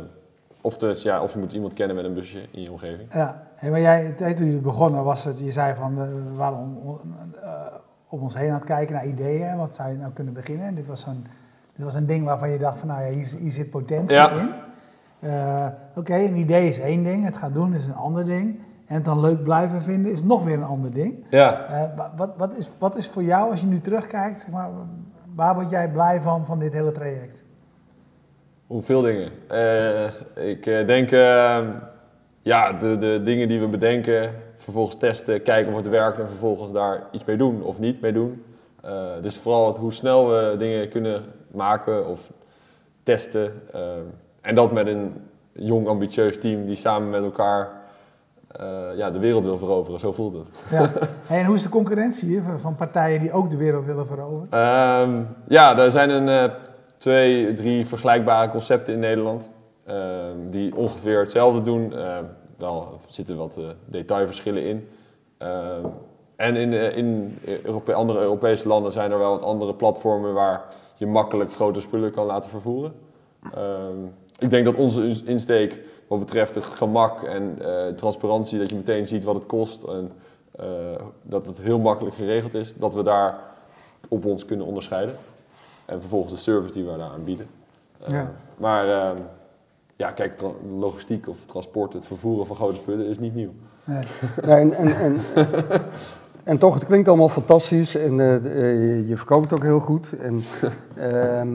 of, 0.61 0.76
dus, 0.76 1.02
ja, 1.02 1.23
of 1.23 1.33
je 1.33 1.38
moet 1.38 1.52
iemand 1.52 1.73
kennen 1.73 1.97
met 1.97 2.05
een 2.05 2.14
busje 2.14 2.40
in 2.50 2.62
je 2.62 2.71
omgeving. 2.71 3.12
Ja, 3.14 3.43
hey, 3.55 3.71
maar 3.71 3.81
jij, 3.81 4.12
toen 4.12 4.50
je 4.50 4.59
begonnen 4.61 5.05
was 5.05 5.25
het, 5.25 5.38
je 5.38 5.50
zei 5.50 5.75
van, 5.75 5.93
eh, 6.00 6.09
we 6.09 6.35
waren 6.37 6.59
om, 6.59 7.00
eh, 7.43 7.50
om 8.09 8.21
ons 8.21 8.37
heen 8.37 8.49
aan 8.49 8.55
het 8.55 8.64
kijken 8.64 8.95
naar 8.95 9.07
ideeën, 9.07 9.57
wat 9.57 9.75
zou 9.75 9.90
je 9.90 9.97
nou 9.97 10.12
kunnen 10.12 10.35
beginnen? 10.35 10.67
En 10.67 10.75
dit 10.75 10.87
was, 10.87 11.00
zo'n, 11.00 11.26
dit 11.75 11.85
was 11.85 11.95
een 11.95 12.07
ding 12.07 12.25
waarvan 12.25 12.50
je 12.50 12.59
dacht 12.59 12.79
van, 12.79 12.88
nou 12.88 13.02
ja, 13.02 13.11
hier, 13.11 13.35
hier 13.38 13.50
zit 13.50 13.71
potentie 13.71 14.17
Ja. 14.17 14.31
in. 14.31 14.50
Eh, 15.21 15.67
Oké, 15.95 16.14
een 16.14 16.37
idee 16.37 16.69
is 16.69 16.79
één 16.81 17.02
ding, 17.05 17.25
het 17.25 17.37
gaat 17.37 17.55
doen 17.55 17.75
is 17.75 17.87
een 17.87 17.95
ander 17.95 18.25
ding. 18.25 18.59
En 18.87 18.95
het 18.95 19.05
dan 19.05 19.21
leuk 19.21 19.43
blijven 19.43 19.83
vinden 19.83 20.12
is 20.12 20.23
nog 20.23 20.45
weer 20.45 20.55
een 20.55 20.62
ander 20.64 20.93
ding. 20.93 21.25
Ja, 21.31 21.67
wa- 21.97 22.12
wat, 22.17 22.31
wat, 22.37 22.57
is, 22.57 22.71
wat 22.79 22.97
is 22.97 23.09
voor 23.09 23.23
jou, 23.23 23.50
als 23.50 23.61
je 23.61 23.67
nu 23.67 23.81
terugkijkt, 23.81 24.40
zeg 24.40 24.50
maar, 24.50 24.69
waar 25.35 25.55
word 25.55 25.71
jij 25.71 25.90
blij 25.90 26.21
van, 26.23 26.47
van 26.47 26.59
dit 26.59 26.73
hele 26.73 26.93
traject? 26.93 27.45
Hoeveel 28.71 29.00
dingen. 29.03 29.31
Eh, 29.49 30.05
ik 30.50 30.67
eh, 30.67 30.87
denk, 30.87 31.11
eh, 31.11 31.59
ja, 32.43 32.73
de, 32.73 32.99
de 32.99 33.21
dingen 33.25 33.49
die 33.49 33.61
we 33.61 33.67
bedenken, 33.69 34.31
vervolgens 34.57 34.97
testen, 34.97 35.43
kijken 35.43 35.73
of 35.73 35.79
het 35.79 35.89
werkt 35.89 36.19
en 36.19 36.29
vervolgens 36.29 36.73
daar 36.73 37.03
iets 37.11 37.25
mee 37.25 37.37
doen 37.37 37.62
of 37.62 37.79
niet 37.79 38.00
mee 38.00 38.12
doen. 38.12 38.45
Eh, 38.83 38.93
dus 39.23 39.39
vooral 39.39 39.67
het, 39.67 39.77
hoe 39.77 39.93
snel 39.93 40.29
we 40.29 40.55
dingen 40.59 40.89
kunnen 40.89 41.23
maken 41.50 42.07
of 42.09 42.31
testen. 43.03 43.53
eh, 43.73 43.81
en 44.41 44.55
dat 44.55 44.73
met 44.73 44.87
een 44.87 45.12
jong, 45.53 45.89
ambitieus 45.89 46.39
team 46.39 46.67
die 46.67 46.75
samen 46.77 47.11
met 47.11 47.23
elkaar 47.23 47.69
ja, 48.97 49.11
de 49.11 49.19
wereld 49.19 49.45
wil 49.45 49.59
veroveren. 49.59 50.00
Zo 50.00 50.12
voelt 50.12 50.33
het. 50.33 50.49
Ja. 50.71 50.91
Hey, 51.27 51.39
en 51.39 51.45
hoe 51.47 51.55
is 51.55 51.62
de 51.62 51.69
concurrentie 51.69 52.43
van- 52.59 52.75
partijen 52.75 53.21
die 53.21 53.33
ook 53.33 53.50
de 53.50 53.57
wereld 53.57 53.85
willen 53.85 54.07
veroveren? 54.07 54.47
Ehm, 54.50 55.23
ja, 55.49 55.79
er 55.79 55.91
zijn 55.91 56.11
een, 56.11 56.50
twee, 57.00 57.52
drie 57.52 57.87
vergelijkbare 57.87 58.50
concepten 58.50 58.95
in 58.95 59.00
Nederland. 59.00 59.49
ehm, 59.87 60.50
die 60.50 60.76
ongeveer 60.76 61.21
hetzelfde 61.21 61.62
doen. 61.62 61.95
Ehm, 61.95 62.25
wel 62.57 62.97
zitten 63.09 63.37
wat 63.37 63.57
eh, 63.57 63.64
detailverschillen 63.85 64.62
in. 64.62 64.88
En 66.37 66.57
in, 66.57 66.73
eh, 66.73 66.97
in 66.97 67.38
andere 67.95 68.21
Europese 68.21 68.69
landen 68.69 68.92
zijn 68.92 69.11
er 69.11 69.19
wel 69.19 69.30
wat 69.30 69.42
andere 69.42 69.75
platformen 69.75 70.33
waar 70.33 70.64
je 70.97 71.07
makkelijk 71.07 71.52
grote 71.52 71.80
spullen 71.80 72.11
kan 72.11 72.26
laten 72.26 72.50
vervoeren. 72.50 72.92
Ik 74.38 74.50
denk 74.50 74.64
dat 74.64 74.75
onze 74.75 75.23
insteek 75.25 75.80
wat 76.11 76.19
betreft 76.19 76.54
het 76.54 76.64
gemak 76.64 77.23
en 77.23 77.59
eh, 77.61 77.95
transparantie, 77.95 78.59
dat 78.59 78.71
je 78.71 78.76
meteen 78.76 79.09
ziet 79.09 79.25
wat 79.25 79.35
het 79.35 79.47
kost 79.47 79.83
en 79.83 80.12
eh, 80.57 80.66
dat 81.23 81.47
het 81.47 81.59
heel 81.59 81.78
makkelijk 81.78 82.14
geregeld 82.16 82.54
is, 82.54 82.75
dat 82.76 82.95
we 82.95 83.02
daar 83.02 83.38
op 84.09 84.25
ons 84.25 84.45
kunnen 84.45 84.66
onderscheiden. 84.66 85.16
En 85.91 86.01
vervolgens 86.01 86.33
de 86.33 86.39
service 86.39 86.73
die 86.73 86.85
we 86.85 86.97
daar 86.97 87.11
aanbieden. 87.11 87.47
Eh, 88.01 88.09
Ja. 88.11 88.31
Maar 88.57 88.89
ehm, 88.89 89.17
ja, 89.97 90.11
kijk, 90.11 90.41
logistiek 90.79 91.29
of 91.29 91.47
transport, 91.47 91.93
het 91.93 92.07
vervoeren 92.07 92.47
van 92.47 92.57
grote 92.57 92.75
spullen 92.77 93.07
is 93.07 93.19
niet 93.19 93.35
nieuw. 93.35 93.51
Nee. 93.85 94.03
Ja, 94.43 94.59
en, 94.59 94.73
en, 94.73 94.95
en, 94.97 95.17
en 96.45 96.59
toch, 96.59 96.75
het 96.75 96.87
klinkt 96.87 97.09
allemaal 97.09 97.29
fantastisch 97.29 97.95
en 97.95 98.21
eh, 98.21 98.35
eh, 98.37 99.09
je, 99.09 99.17
verkoopt 99.17 99.53
ook 99.53 99.63
heel 99.63 99.81
goed. 99.81 100.13
En, 100.21 100.43
ehm, 100.97 101.49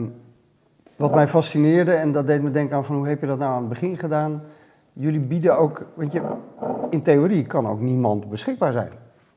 wat 0.96 1.14
mij 1.14 1.28
fascineerde, 1.28 1.92
en 1.92 2.12
dat 2.12 2.26
deed 2.26 2.42
me 2.42 2.50
denken 2.50 2.76
aan 2.76 2.84
van 2.84 2.96
hoe 2.96 3.08
heb 3.08 3.20
je 3.20 3.26
dat 3.26 3.38
nou 3.38 3.52
aan 3.52 3.60
het 3.60 3.68
begin 3.68 3.96
gedaan? 3.98 4.42
Jullie 4.92 5.20
bieden 5.20 5.58
ook, 5.58 5.84
weet 5.94 6.12
je, 6.12 6.22
in 6.90 7.02
theorie 7.02 7.46
kan 7.46 7.68
ook 7.68 7.80
niemand 7.80 8.28
beschikbaar 8.30 8.72
zijn. 8.72 8.90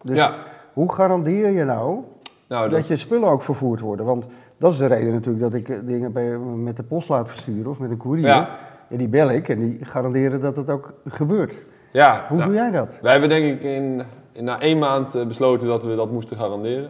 Dus 0.03 0.17
Ja. 0.17 0.35
hoe 0.73 0.91
garandeer 0.93 1.49
je 1.49 1.63
nou 1.63 1.99
Nou, 2.47 2.69
dat 2.69 2.87
je 2.87 2.97
spullen 2.97 3.29
ook 3.29 3.41
vervoerd 3.41 3.79
worden? 3.79 4.05
Want 4.05 4.27
dat 4.59 4.71
is 4.71 4.77
de 4.77 4.85
reden 4.85 5.13
natuurlijk 5.13 5.43
dat 5.43 5.53
ik 5.53 5.69
eh, 5.69 5.77
dingen 5.83 6.11
bij, 6.11 6.37
met 6.37 6.77
de 6.77 6.83
post 6.83 7.09
laat 7.09 7.29
versturen 7.29 7.71
of 7.71 7.79
met 7.79 7.89
een 7.89 7.97
courier. 7.97 8.25
Ja. 8.25 8.49
Ja, 8.89 8.97
die 8.97 9.07
bel 9.07 9.31
ik 9.31 9.49
en 9.49 9.59
die 9.59 9.77
garanderen 9.81 10.41
dat 10.41 10.55
het 10.55 10.69
ook 10.69 10.93
gebeurt. 11.05 11.53
ja, 11.91 12.25
Hoe 12.27 12.37
nou, 12.37 12.49
doe 12.49 12.59
jij 12.59 12.71
dat? 12.71 12.97
Wij 13.01 13.11
hebben 13.11 13.29
denk 13.29 13.45
ik 13.45 13.61
in, 13.61 14.03
in 14.31 14.43
na 14.43 14.59
één 14.61 14.77
maand 14.79 15.15
eh, 15.15 15.25
besloten 15.25 15.67
dat 15.67 15.83
we 15.83 15.95
dat 15.95 16.11
moesten 16.11 16.37
garanderen. 16.37 16.89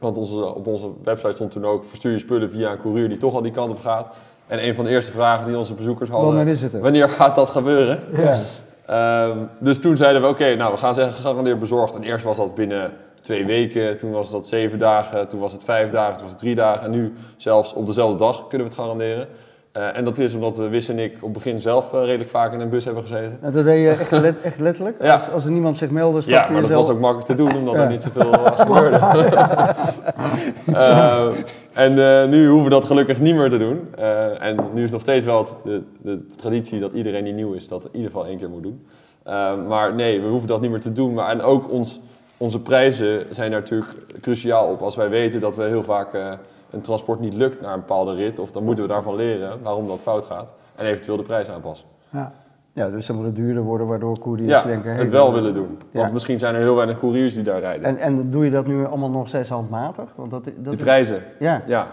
Want 0.00 0.18
onze, 0.18 0.54
op 0.54 0.66
onze 0.66 0.88
website 1.02 1.32
stond 1.32 1.50
toen 1.50 1.64
ook, 1.64 1.84
verstuur 1.84 2.12
je 2.12 2.18
spullen 2.18 2.50
via 2.50 2.70
een 2.72 2.78
courier 2.78 3.08
die 3.08 3.18
toch 3.18 3.34
al 3.34 3.42
die 3.42 3.52
kant 3.52 3.70
op 3.70 3.78
gaat. 3.78 4.14
En 4.46 4.66
een 4.66 4.74
van 4.74 4.84
de 4.84 4.90
eerste 4.90 5.12
vragen 5.12 5.46
die 5.46 5.56
onze 5.56 5.74
bezoekers 5.74 6.10
hadden, 6.10 6.34
Wanneer 6.34 6.52
is 6.52 6.62
het 6.62 6.72
er? 6.74 6.80
wanneer 6.80 7.08
gaat 7.08 7.34
dat 7.34 7.48
gebeuren? 7.48 7.98
Ja. 8.12 8.36
Ehm, 8.86 9.38
dus 9.60 9.80
toen 9.80 9.96
zeiden 9.96 10.22
we, 10.22 10.28
oké, 10.28 10.54
nou 10.54 10.72
we 10.72 10.78
gaan 10.78 10.94
zeggen 10.94 11.14
gegarandeerd 11.14 11.58
bezorgd. 11.58 11.94
En 11.94 12.02
eerst 12.02 12.24
was 12.24 12.36
dat 12.36 12.54
binnen 12.54 12.92
twee 13.20 13.46
weken, 13.46 13.96
toen 13.96 14.10
was 14.10 14.30
dat 14.30 14.46
zeven 14.46 14.78
dagen, 14.78 15.28
toen 15.28 15.40
was 15.40 15.52
het 15.52 15.64
vijf 15.64 15.90
dagen, 15.90 16.12
toen 16.12 16.22
was 16.22 16.30
het 16.30 16.38
drie 16.40 16.54
dagen. 16.54 16.84
En 16.84 16.90
nu 16.90 17.12
zelfs 17.36 17.72
op 17.72 17.86
dezelfde 17.86 18.18
dag 18.18 18.46
kunnen 18.48 18.66
we 18.66 18.72
het 18.72 18.82
garanderen. 18.82 19.26
Eh, 19.72 19.96
en 19.96 20.04
dat 20.04 20.18
is 20.18 20.34
omdat 20.34 20.56
we, 20.56 20.68
Wis 20.68 20.88
en 20.88 20.98
ik, 20.98 21.12
op 21.14 21.22
het 21.22 21.32
begin 21.32 21.60
zelf 21.60 21.92
eh, 21.92 22.04
redelijk 22.04 22.30
vaak 22.30 22.52
in 22.52 22.60
een 22.60 22.68
bus 22.68 22.84
hebben 22.84 23.02
gezeten. 23.02 23.38
Nou, 23.40 23.52
dat 23.54 23.64
deed 23.64 23.80
je 23.80 23.88
echt, 23.88 24.10
let- 24.10 24.40
echt 24.42 24.60
letterlijk? 24.60 25.02
Ja. 25.02 25.12
Als, 25.12 25.30
als 25.30 25.44
er 25.44 25.50
niemand 25.50 25.76
zich 25.76 25.90
meldde, 25.90 26.20
stapte 26.20 26.42
Ja, 26.46 26.52
maar 26.52 26.60
dat 26.68 26.70
was 26.70 26.88
ook 26.88 27.00
makkelijk 27.00 27.26
te 27.26 27.34
doen, 27.34 27.56
omdat 27.56 27.74
Ja. 27.74 27.82
er 27.82 27.88
niet 27.90 28.02
zoveel 28.02 28.32
gebeurde. 28.32 28.98
Eh, 30.74 31.26
en 31.72 31.94
nu 32.30 32.46
hoeven 32.48 32.64
we 32.64 32.70
dat 32.70 32.84
gelukkig 32.84 33.20
niet 33.20 33.34
meer 33.34 33.50
te 33.50 33.58
doen. 33.58 33.94
En 34.40 34.56
nu 34.74 34.82
is 34.84 34.90
nog 34.90 35.00
steeds 35.00 35.24
wel 35.24 35.38
het- 35.38 35.54
de, 35.64 35.82
de 36.02 36.26
traditie 36.36 36.80
dat 36.80 36.92
iedereen 36.92 37.24
die 37.24 37.32
nieuw 37.32 37.52
is, 37.52 37.68
dat 37.68 37.82
in 37.84 37.88
ieder 37.92 38.10
geval 38.10 38.26
één 38.26 38.38
keer 38.38 38.48
moet 38.50 38.62
doen. 38.62 38.86
Maar 39.68 39.94
nee, 39.94 40.20
we 40.20 40.28
hoeven 40.28 40.48
dat 40.48 40.60
niet 40.60 40.70
meer 40.70 40.80
te 40.80 40.92
doen. 40.92 41.14
Maar, 41.14 41.28
en 41.30 41.42
ook 41.42 41.70
ons, 41.70 42.00
onze 42.38 42.60
prijzen 42.62 43.34
zijn 43.34 43.50
daar 43.50 43.60
natuurlijk 43.60 43.90
cruciaal 44.20 44.66
op. 44.66 44.80
Als 44.80 44.96
wij 44.96 45.08
weten 45.08 45.40
dat 45.40 45.56
we 45.56 45.62
heel 45.62 45.82
vaak 45.82 46.12
eh, 46.14 46.32
een 46.70 46.80
transport 46.80 47.20
niet 47.20 47.34
lukt 47.34 47.60
naar 47.60 47.72
een 47.72 47.80
bepaalde 47.80 48.14
rit, 48.14 48.38
of 48.38 48.52
dan 48.52 48.64
moeten 48.64 48.82
we 48.84 48.90
daarvan 48.90 49.14
leren 49.14 49.62
waarom 49.62 49.86
dat 49.86 50.00
fout 50.00 50.24
gaat. 50.24 50.52
En 50.76 50.86
eventueel 50.86 51.16
de 51.16 51.22
prijs 51.22 51.48
aanpassen. 51.50 51.88
Ja. 52.10 52.32
Ja, 52.72 52.90
dus 52.90 53.06
dan 53.06 53.16
moet 53.16 53.24
het 53.24 53.36
duurder 53.36 53.62
worden, 53.62 53.86
waardoor 53.86 54.18
couriers 54.18 54.62
Ja, 54.62 54.68
denken... 54.68 54.90
hey, 54.90 55.00
het 55.00 55.10
wel 55.10 55.32
willen 55.32 55.52
doen. 55.52 55.78
Want 55.92 56.06
Ja. 56.06 56.12
misschien 56.12 56.38
zijn 56.38 56.54
er 56.54 56.60
heel 56.60 56.74
weinig 56.76 56.98
couriers 56.98 57.34
die 57.34 57.42
daar 57.42 57.60
rijden. 57.60 57.84
En, 57.84 57.96
en 57.96 58.30
doe 58.30 58.44
je 58.44 58.50
dat 58.50 58.66
nu 58.66 58.86
allemaal 58.86 59.10
nog 59.10 59.28
steeds 59.28 59.48
handmatig? 59.48 60.04
Want 60.14 60.30
dat, 60.30 60.44
dat 60.44 60.72
de 60.72 60.76
prijzen. 60.76 61.22
Ja. 61.38 61.62
Ja, 61.66 61.88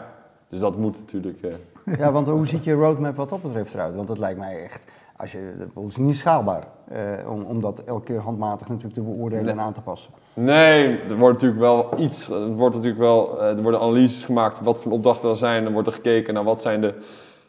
dus 0.48 0.60
dat 0.60 0.78
moet 0.78 0.98
natuurlijk. 1.00 1.42
eh, 1.42 1.98
ja, 1.98 2.12
want 2.12 2.28
hoe 2.28 2.48
ziet 2.48 2.64
je 2.64 2.74
roadmap 2.74 3.16
wat 3.16 3.30
dat 3.30 3.42
betreft 3.42 3.74
eruit? 3.74 3.96
Want 3.96 4.08
dat 4.08 4.18
lijkt 4.18 4.40
mij 4.40 4.64
echt... 4.64 4.86
Als 5.18 5.32
je, 5.32 5.54
dat 5.74 5.84
is 5.88 5.98
niet 5.98 6.18
schaalbaar 6.18 6.68
eh, 6.88 7.30
om, 7.32 7.44
om 7.44 7.62
dat 7.62 7.84
elke 7.84 8.04
keer 8.04 8.20
handmatig 8.20 8.68
natuurlijk 8.68 8.96
te 8.96 9.02
beoordelen 9.02 9.48
en 9.48 9.60
aan 9.60 9.74
te 9.74 9.82
passen. 9.82 10.12
nee, 10.34 11.00
er 11.00 11.18
wordt 11.18 11.42
natuurlijk 11.42 11.62
wel 11.62 12.00
iets. 12.00 12.30
Er, 12.30 12.48
wordt 12.48 12.76
natuurlijk 12.76 13.02
wel, 13.02 13.42
eh, 13.42 13.58
er 13.58 13.62
worden 13.62 13.80
analyses 13.80 14.24
gemaakt 14.24 14.60
wat 14.60 14.80
voor 14.82 14.92
opdrachten 14.92 15.30
er 15.30 15.38
zijn. 15.38 15.66
Er 15.66 15.72
wordt 15.72 15.88
er 15.88 15.94
gekeken 15.94 16.34
naar 16.34 16.44
wat 16.44 16.62
zijn 16.62 16.82
de 16.82 16.94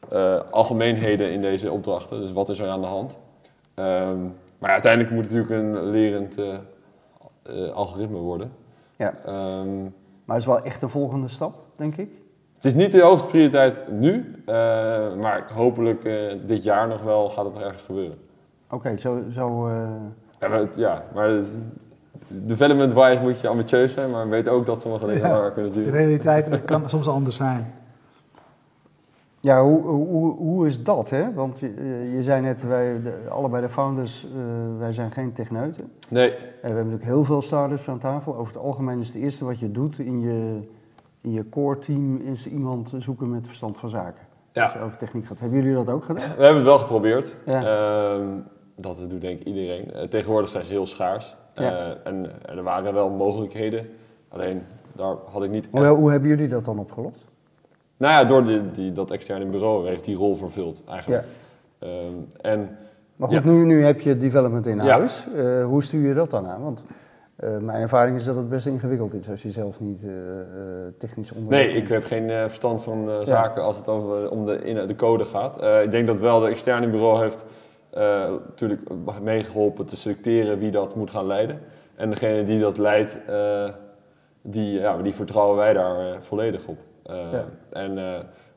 eh, 0.09 0.41
algemeenheden 0.51 1.33
in 1.33 1.41
deze 1.41 1.71
opdrachten. 1.71 2.21
Dus 2.21 2.33
wat 2.33 2.49
is 2.49 2.59
er 2.59 2.69
aan 2.69 2.81
de 2.81 2.87
hand. 2.87 3.17
Ehm, 3.75 4.19
maar 4.59 4.71
uiteindelijk 4.71 5.13
moet 5.15 5.25
het 5.25 5.35
natuurlijk 5.35 5.63
een 5.63 5.91
lerend 5.91 6.37
algoritme 7.75 8.19
worden. 8.19 8.53
Ja. 8.97 9.15
Ehm, 9.25 9.83
Maar 10.25 10.37
het 10.37 10.47
is 10.47 10.47
wel 10.47 10.63
echt 10.63 10.83
een 10.83 10.89
volgende 10.89 11.29
stap, 11.29 11.55
denk 11.77 11.97
ik. 11.97 12.11
Het 12.67 12.75
is 12.77 12.83
niet 12.83 12.93
de 12.93 13.01
hoogste 13.03 13.29
prioriteit 13.29 13.85
nu, 13.91 14.33
eh, 14.47 14.55
maar 15.15 15.45
hopelijk 15.55 16.05
eh, 16.05 16.15
dit 16.47 16.63
jaar 16.65 16.89
nog 16.89 17.03
wel 17.03 17.29
gaat 17.31 17.45
het 17.45 17.57
ergens 17.57 17.83
gebeuren. 17.83 18.17
Oké, 18.71 18.97
zo... 18.99 19.19
zo 19.33 19.67
eh, 19.67 19.73
Ja, 20.41 20.49
maar, 20.49 20.59
het- 20.59 20.77
ja, 20.77 21.05
maar 21.15 21.29
het- 21.29 21.47
development-wise 22.29 23.23
moet 23.23 23.41
je 23.41 23.49
ambitieus 23.49 23.93
zijn, 23.93 24.11
maar 24.11 24.29
weet 24.29 24.49
ook 24.49 24.67
dat 24.67 24.81
sommige 24.81 25.07
dingen 25.07 25.21
Ja. 25.21 25.33
langer 25.37 25.51
kunnen 25.53 25.73
De 25.73 25.79
duren. 25.79 25.93
realiteit 25.93 26.65
kan 26.65 26.89
soms 26.95 27.09
anders 27.09 27.37
zijn. 27.37 27.73
Ja, 29.41 29.63
hoe, 29.63 29.81
hoe, 29.83 30.37
hoe 30.37 30.67
is 30.67 30.83
dat, 30.83 31.11
hè? 31.11 31.33
Want 31.35 31.59
je, 31.59 31.73
je 32.17 32.23
zei 32.23 32.41
net, 32.43 32.63
wij, 32.67 33.03
de, 33.03 33.13
allebei 33.31 33.63
de 33.63 33.69
founders, 33.69 34.25
eh, 34.25 34.79
wij 34.79 34.93
zijn 34.93 35.11
geen 35.11 35.33
techneuten. 35.33 35.91
Nee, 36.09 36.31
En 36.31 36.37
we 36.41 36.67
hebben 36.67 36.85
natuurlijk 36.85 37.11
heel 37.11 37.25
veel 37.25 37.43
startups 37.43 37.89
aan 37.89 37.99
tafel. 37.99 38.37
Over 38.37 38.55
het 38.55 38.63
algemeen 38.63 39.01
is 39.01 39.07
het 39.07 39.17
eerste 39.17 39.45
wat 39.45 39.59
je 39.59 39.71
doet 39.71 39.99
in 39.99 40.21
je, 40.21 40.59
in 41.27 41.33
je 41.33 41.49
core 41.49 41.79
team, 41.79 42.17
is 42.17 42.49
iemand 42.49 42.93
zoeken 42.99 43.31
met 43.31 43.47
verstand 43.47 43.79
van 43.79 43.89
zaken. 43.89 44.23
Ja. 44.53 44.63
Als 44.63 44.73
je 44.73 44.81
over 44.81 44.99
techniek 44.99 45.27
gaat. 45.27 45.41
Hebben 45.41 45.59
jullie 45.63 45.75
dat 45.75 45.91
ook 45.95 46.05
gedaan? 46.05 46.29
we 46.37 46.43
hebben 46.43 46.55
het 46.55 46.65
wel 46.65 46.79
geprobeerd. 46.79 47.35
Ja. 47.47 47.63
Ehm, 48.15 48.29
dat 48.77 49.05
doet 49.09 49.21
denk 49.21 49.41
ik 49.41 49.47
iedereen. 49.47 49.93
Eh, 49.93 50.09
tegenwoordig 50.09 50.51
zijn 50.51 50.65
ze 50.65 50.73
heel 50.73 50.87
schaars. 50.87 51.37
Ja. 51.55 51.79
Eh, 51.79 51.97
en 52.05 52.31
er 52.49 52.63
waren 52.63 52.95
wel 52.95 53.11
mogelijkheden, 53.11 53.87
alleen 54.29 54.63
daar 54.93 55.15
had 55.33 55.43
ik 55.43 55.51
niet... 55.51 55.69
Hoe, 55.71 55.87
hoe 55.87 56.11
hebben 56.11 56.29
jullie 56.29 56.49
dat 56.49 56.65
dan 56.65 56.79
opgelost? 56.79 57.25
Nou 57.97 58.13
ja, 58.13 58.25
door 58.25 58.45
die, 58.45 58.71
die, 58.71 58.93
dat 58.93 59.11
externe 59.11 59.47
bureau 59.47 59.89
heeft 59.89 60.05
die 60.05 60.17
rol 60.17 60.37
vervuld 60.37 60.83
eigenlijk. 60.89 61.25
Ehm, 61.79 61.91
en 62.41 62.77
Maar 63.17 63.29
goed, 63.29 63.37
Ja. 63.45 63.51
nu, 63.51 63.65
nu 63.65 63.85
heb 63.85 64.01
je 64.01 64.17
development 64.17 64.67
in 64.67 64.79
huis. 64.79 65.27
Eh, 65.37 65.65
hoe 65.65 65.83
stuur 65.83 66.09
je 66.09 66.15
dat 66.15 66.31
dan 66.31 66.47
aan? 66.47 66.63
Want 66.63 66.85
eh, 67.37 67.57
mijn 67.57 67.81
ervaring 67.81 68.17
is 68.17 68.25
dat 68.25 68.37
het 68.37 68.49
best 68.49 68.67
ingewikkeld 68.67 69.15
is 69.15 69.29
als 69.29 69.43
je 69.43 69.51
zelf 69.51 69.81
niet 69.81 70.05
eh, 70.05 70.41
eh, 70.41 70.47
technisch 70.99 71.33
onderlegd 71.33 71.67
Nee, 71.67 71.83
ik 71.83 71.89
heb 71.89 72.05
geen 72.05 72.31
verstand 72.31 72.83
van 72.83 73.11
zaken 73.25 73.63
als 73.63 73.77
het 73.77 73.89
over, 73.89 74.31
om 74.31 74.47
de, 74.47 74.59
in, 74.59 74.87
de 74.87 74.97
code 74.97 75.25
gaat. 75.25 75.63
Ik 75.83 75.91
denk 75.91 76.07
dat 76.07 76.19
wel 76.19 76.41
de 76.41 76.49
externe 76.49 76.89
bureau 76.89 77.23
heeft 77.23 77.45
natuurlijk 78.49 78.81
meegeholpen 79.23 79.87
te 79.87 79.97
selecteren 79.97 80.59
wie 80.59 80.71
dat 80.71 80.95
moet 80.95 81.11
gaan 81.11 81.27
leiden. 81.27 81.61
En 81.95 82.11
degene 82.11 82.45
die 82.45 82.61
dat 82.61 82.79
leidt, 82.79 83.19
die, 84.43 84.81
ja, 84.81 84.97
die 84.97 85.15
vertrouwen 85.15 85.57
wij 85.57 85.73
daar 85.73 86.23
volledig 86.23 86.67
op. 86.67 86.79
Ja. 87.03 87.45
En 87.73 87.99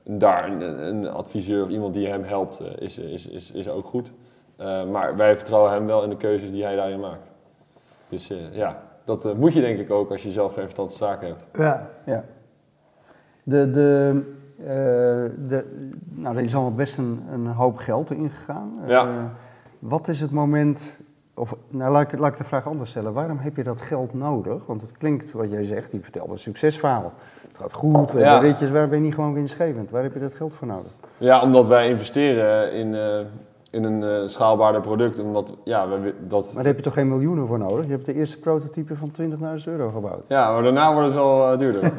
daar 0.04 0.50
een, 0.50 0.88
een 0.88 1.10
adviseur 1.10 1.64
of 1.64 1.70
iemand 1.70 1.94
die 1.94 2.08
hem 2.08 2.24
helpt, 2.24 2.62
is, 2.80 2.98
is, 2.98 3.28
is, 3.28 3.52
is 3.52 3.70
ook 3.70 3.86
goed. 3.86 4.12
Maar 4.92 5.16
wij 5.16 5.36
vertrouwen 5.36 5.72
hem 5.72 5.86
wel 5.86 6.04
in 6.04 6.10
de 6.10 6.18
keuzes 6.18 6.52
die 6.52 6.64
hij 6.64 6.76
daarin 6.76 7.00
maakt. 7.00 7.32
Dus 8.10 8.30
eh, 8.30 8.38
ja, 8.52 8.82
dat 9.06 9.26
eh, 9.26 9.34
moet 9.34 9.54
je 9.54 9.62
denk 9.62 9.80
ik 9.80 9.92
ook 9.92 10.12
als 10.12 10.24
je 10.24 10.32
zelf 10.32 10.54
geen 10.54 10.64
verstand 10.64 10.90
van 10.96 11.08
zaken 11.08 11.28
hebt. 11.28 11.46
Ja. 11.54 11.90
Ja. 12.06 12.24
De, 13.44 13.72
de, 13.72 14.22
eh, 14.60 14.66
de, 15.48 15.86
nou, 16.10 16.38
er 16.38 16.44
is 16.44 16.56
al 16.56 16.74
best 16.74 16.98
een, 16.98 17.24
een 17.32 17.48
hoop 17.48 17.78
geld 17.78 18.12
in 18.12 18.30
gegaan. 18.30 18.74
Ja. 18.88 19.04
Eh, 19.08 19.24
wat 19.80 20.08
is 20.08 20.22
het 20.22 20.32
moment, 20.32 20.98
of 21.34 21.56
nou, 21.68 21.92
laat, 21.92 22.12
ik, 22.14 22.20
laat 22.20 22.32
ik 22.32 22.38
de 22.38 22.44
vraag 22.44 22.68
anders 22.68 22.90
stellen. 22.90 23.14
Waarom 23.14 23.38
heb 23.38 23.56
je 23.56 23.64
dat 23.64 23.82
geld 23.82 24.14
nodig? 24.14 24.66
Want 24.66 24.82
het 24.82 24.92
klinkt 24.92 25.32
wat 25.32 25.52
jij 25.52 25.64
zegt, 25.64 25.92
die 25.92 26.02
vertelt 26.02 26.30
een 26.32 26.38
succesverhaal. 26.38 27.14
Het 27.48 27.58
gaat 27.58 27.74
goed, 27.74 28.12
we 28.12 28.20
Ja. 28.20 28.32
hebben 28.32 28.50
ritjes, 28.50 28.70
waar 28.72 28.88
ben 28.90 28.98
je 28.98 29.04
niet 29.04 29.14
gewoon 29.14 29.34
winstgevend? 29.34 29.90
Waar 29.92 30.04
heb 30.04 30.14
je 30.14 30.20
dat 30.20 30.34
geld 30.34 30.54
voor 30.54 30.68
nodig? 30.68 30.92
Ja, 31.18 31.42
omdat 31.42 31.68
wij 31.68 31.90
investeren 31.90 32.74
in, 32.74 32.96
eh, 32.96 33.20
in 33.72 33.84
een 33.84 34.04
eh, 34.04 34.28
schaalbaarder 34.28 34.82
product. 34.82 35.20
Omdat, 35.20 35.54
ja, 35.64 35.88
we, 35.90 36.14
dat, 36.28 36.46
Maar 36.46 36.54
daar 36.56 36.66
heb 36.66 36.76
je 36.76 36.84
toch 36.84 36.94
geen 36.94 37.08
miljoenen 37.08 37.48
voor 37.48 37.60
nodig? 37.60 37.86
Je 37.86 37.92
hebt 37.92 38.06
de 38.06 38.14
eerste 38.14 38.40
prototype 38.40 38.96
van 38.96 39.12
20.000 39.22 39.28
euro 39.66 39.90
gebouwd. 39.90 40.24
ja, 40.28 40.52
maar 40.52 40.64
daarna 40.64 40.94
wordt 40.94 41.08
het 41.08 41.16
wel 41.18 41.52
eh, 41.52 41.58
duurder. 41.58 41.92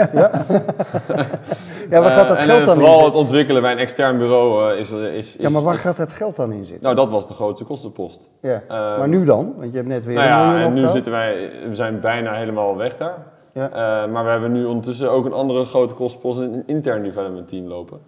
Ja, 1.91 2.01
waar 2.03 2.11
gaat 2.11 2.29
dat 2.29 2.37
Eh, 2.37 2.43
en, 2.43 2.49
geld 2.49 2.61
eh, 2.61 2.67
dan 2.67 2.75
in 2.75 2.81
Vooral 2.81 3.05
het 3.05 3.15
ontwikkelen 3.15 3.63
bij 3.63 3.73
een 3.73 3.79
extern 3.79 4.19
bureau 4.19 4.75
is, 4.75 4.91
is, 4.91 5.13
is... 5.13 5.37
Ja, 5.39 5.49
maar 5.49 5.63
waar 5.63 5.75
is- 5.75 5.81
gaat 5.81 5.97
dat 5.97 6.13
geld 6.13 6.37
dan 6.37 6.53
in 6.53 6.65
zitten? 6.65 6.83
Nou, 6.83 6.95
dat 6.95 7.11
was 7.11 7.27
de 7.27 7.35
grootste 7.35 7.65
kostenpost. 7.65 8.31
Ja. 8.41 8.63
Maar 8.69 9.09
nu 9.09 9.25
dan? 9.25 9.55
Want 9.57 9.71
je 9.71 9.77
hebt 9.77 9.89
net 9.89 10.05
weer 10.05 10.15
Nou 10.15 10.29
een 10.29 10.37
ja, 10.37 10.47
miljoen 10.51 10.67
en 10.67 10.73
nu 10.73 10.89
zitten 10.89 11.13
wij, 11.13 11.51
we 11.69 11.75
zijn 11.75 12.01
bijna 12.01 12.33
helemaal 12.33 12.77
weg 12.77 12.97
daar. 12.97 13.27
Ja. 13.53 14.07
Maar 14.07 14.25
we 14.25 14.31
hebben 14.31 14.53
nu 14.53 14.65
ondertussen 14.65 15.11
ook 15.11 15.25
een 15.25 15.33
andere 15.33 15.65
grote 15.65 15.95
kostenpost, 15.95 16.41
een 16.41 16.63
intern 16.67 17.03
development 17.03 17.49
team 17.49 17.67
lopen. 17.67 18.01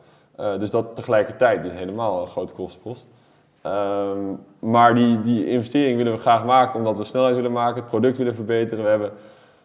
Dus 0.58 0.70
dat 0.70 0.96
tegelijkertijd 0.96 1.64
is 1.66 1.72
helemaal 1.72 2.20
een 2.20 2.26
grote 2.26 2.52
kostenpost. 2.52 3.06
Ehm, 3.62 4.18
maar 4.58 4.94
die, 4.94 5.20
die 5.20 5.46
investering 5.46 5.96
willen 5.96 6.12
we 6.12 6.18
graag 6.18 6.44
maken 6.44 6.78
omdat 6.78 6.98
we 6.98 7.04
snelheid 7.04 7.34
willen 7.34 7.52
maken, 7.52 7.80
het 7.80 7.90
product 7.90 8.16
willen 8.16 8.34
verbeteren. 8.34 8.84
We 8.84 8.90
hebben 8.90 9.10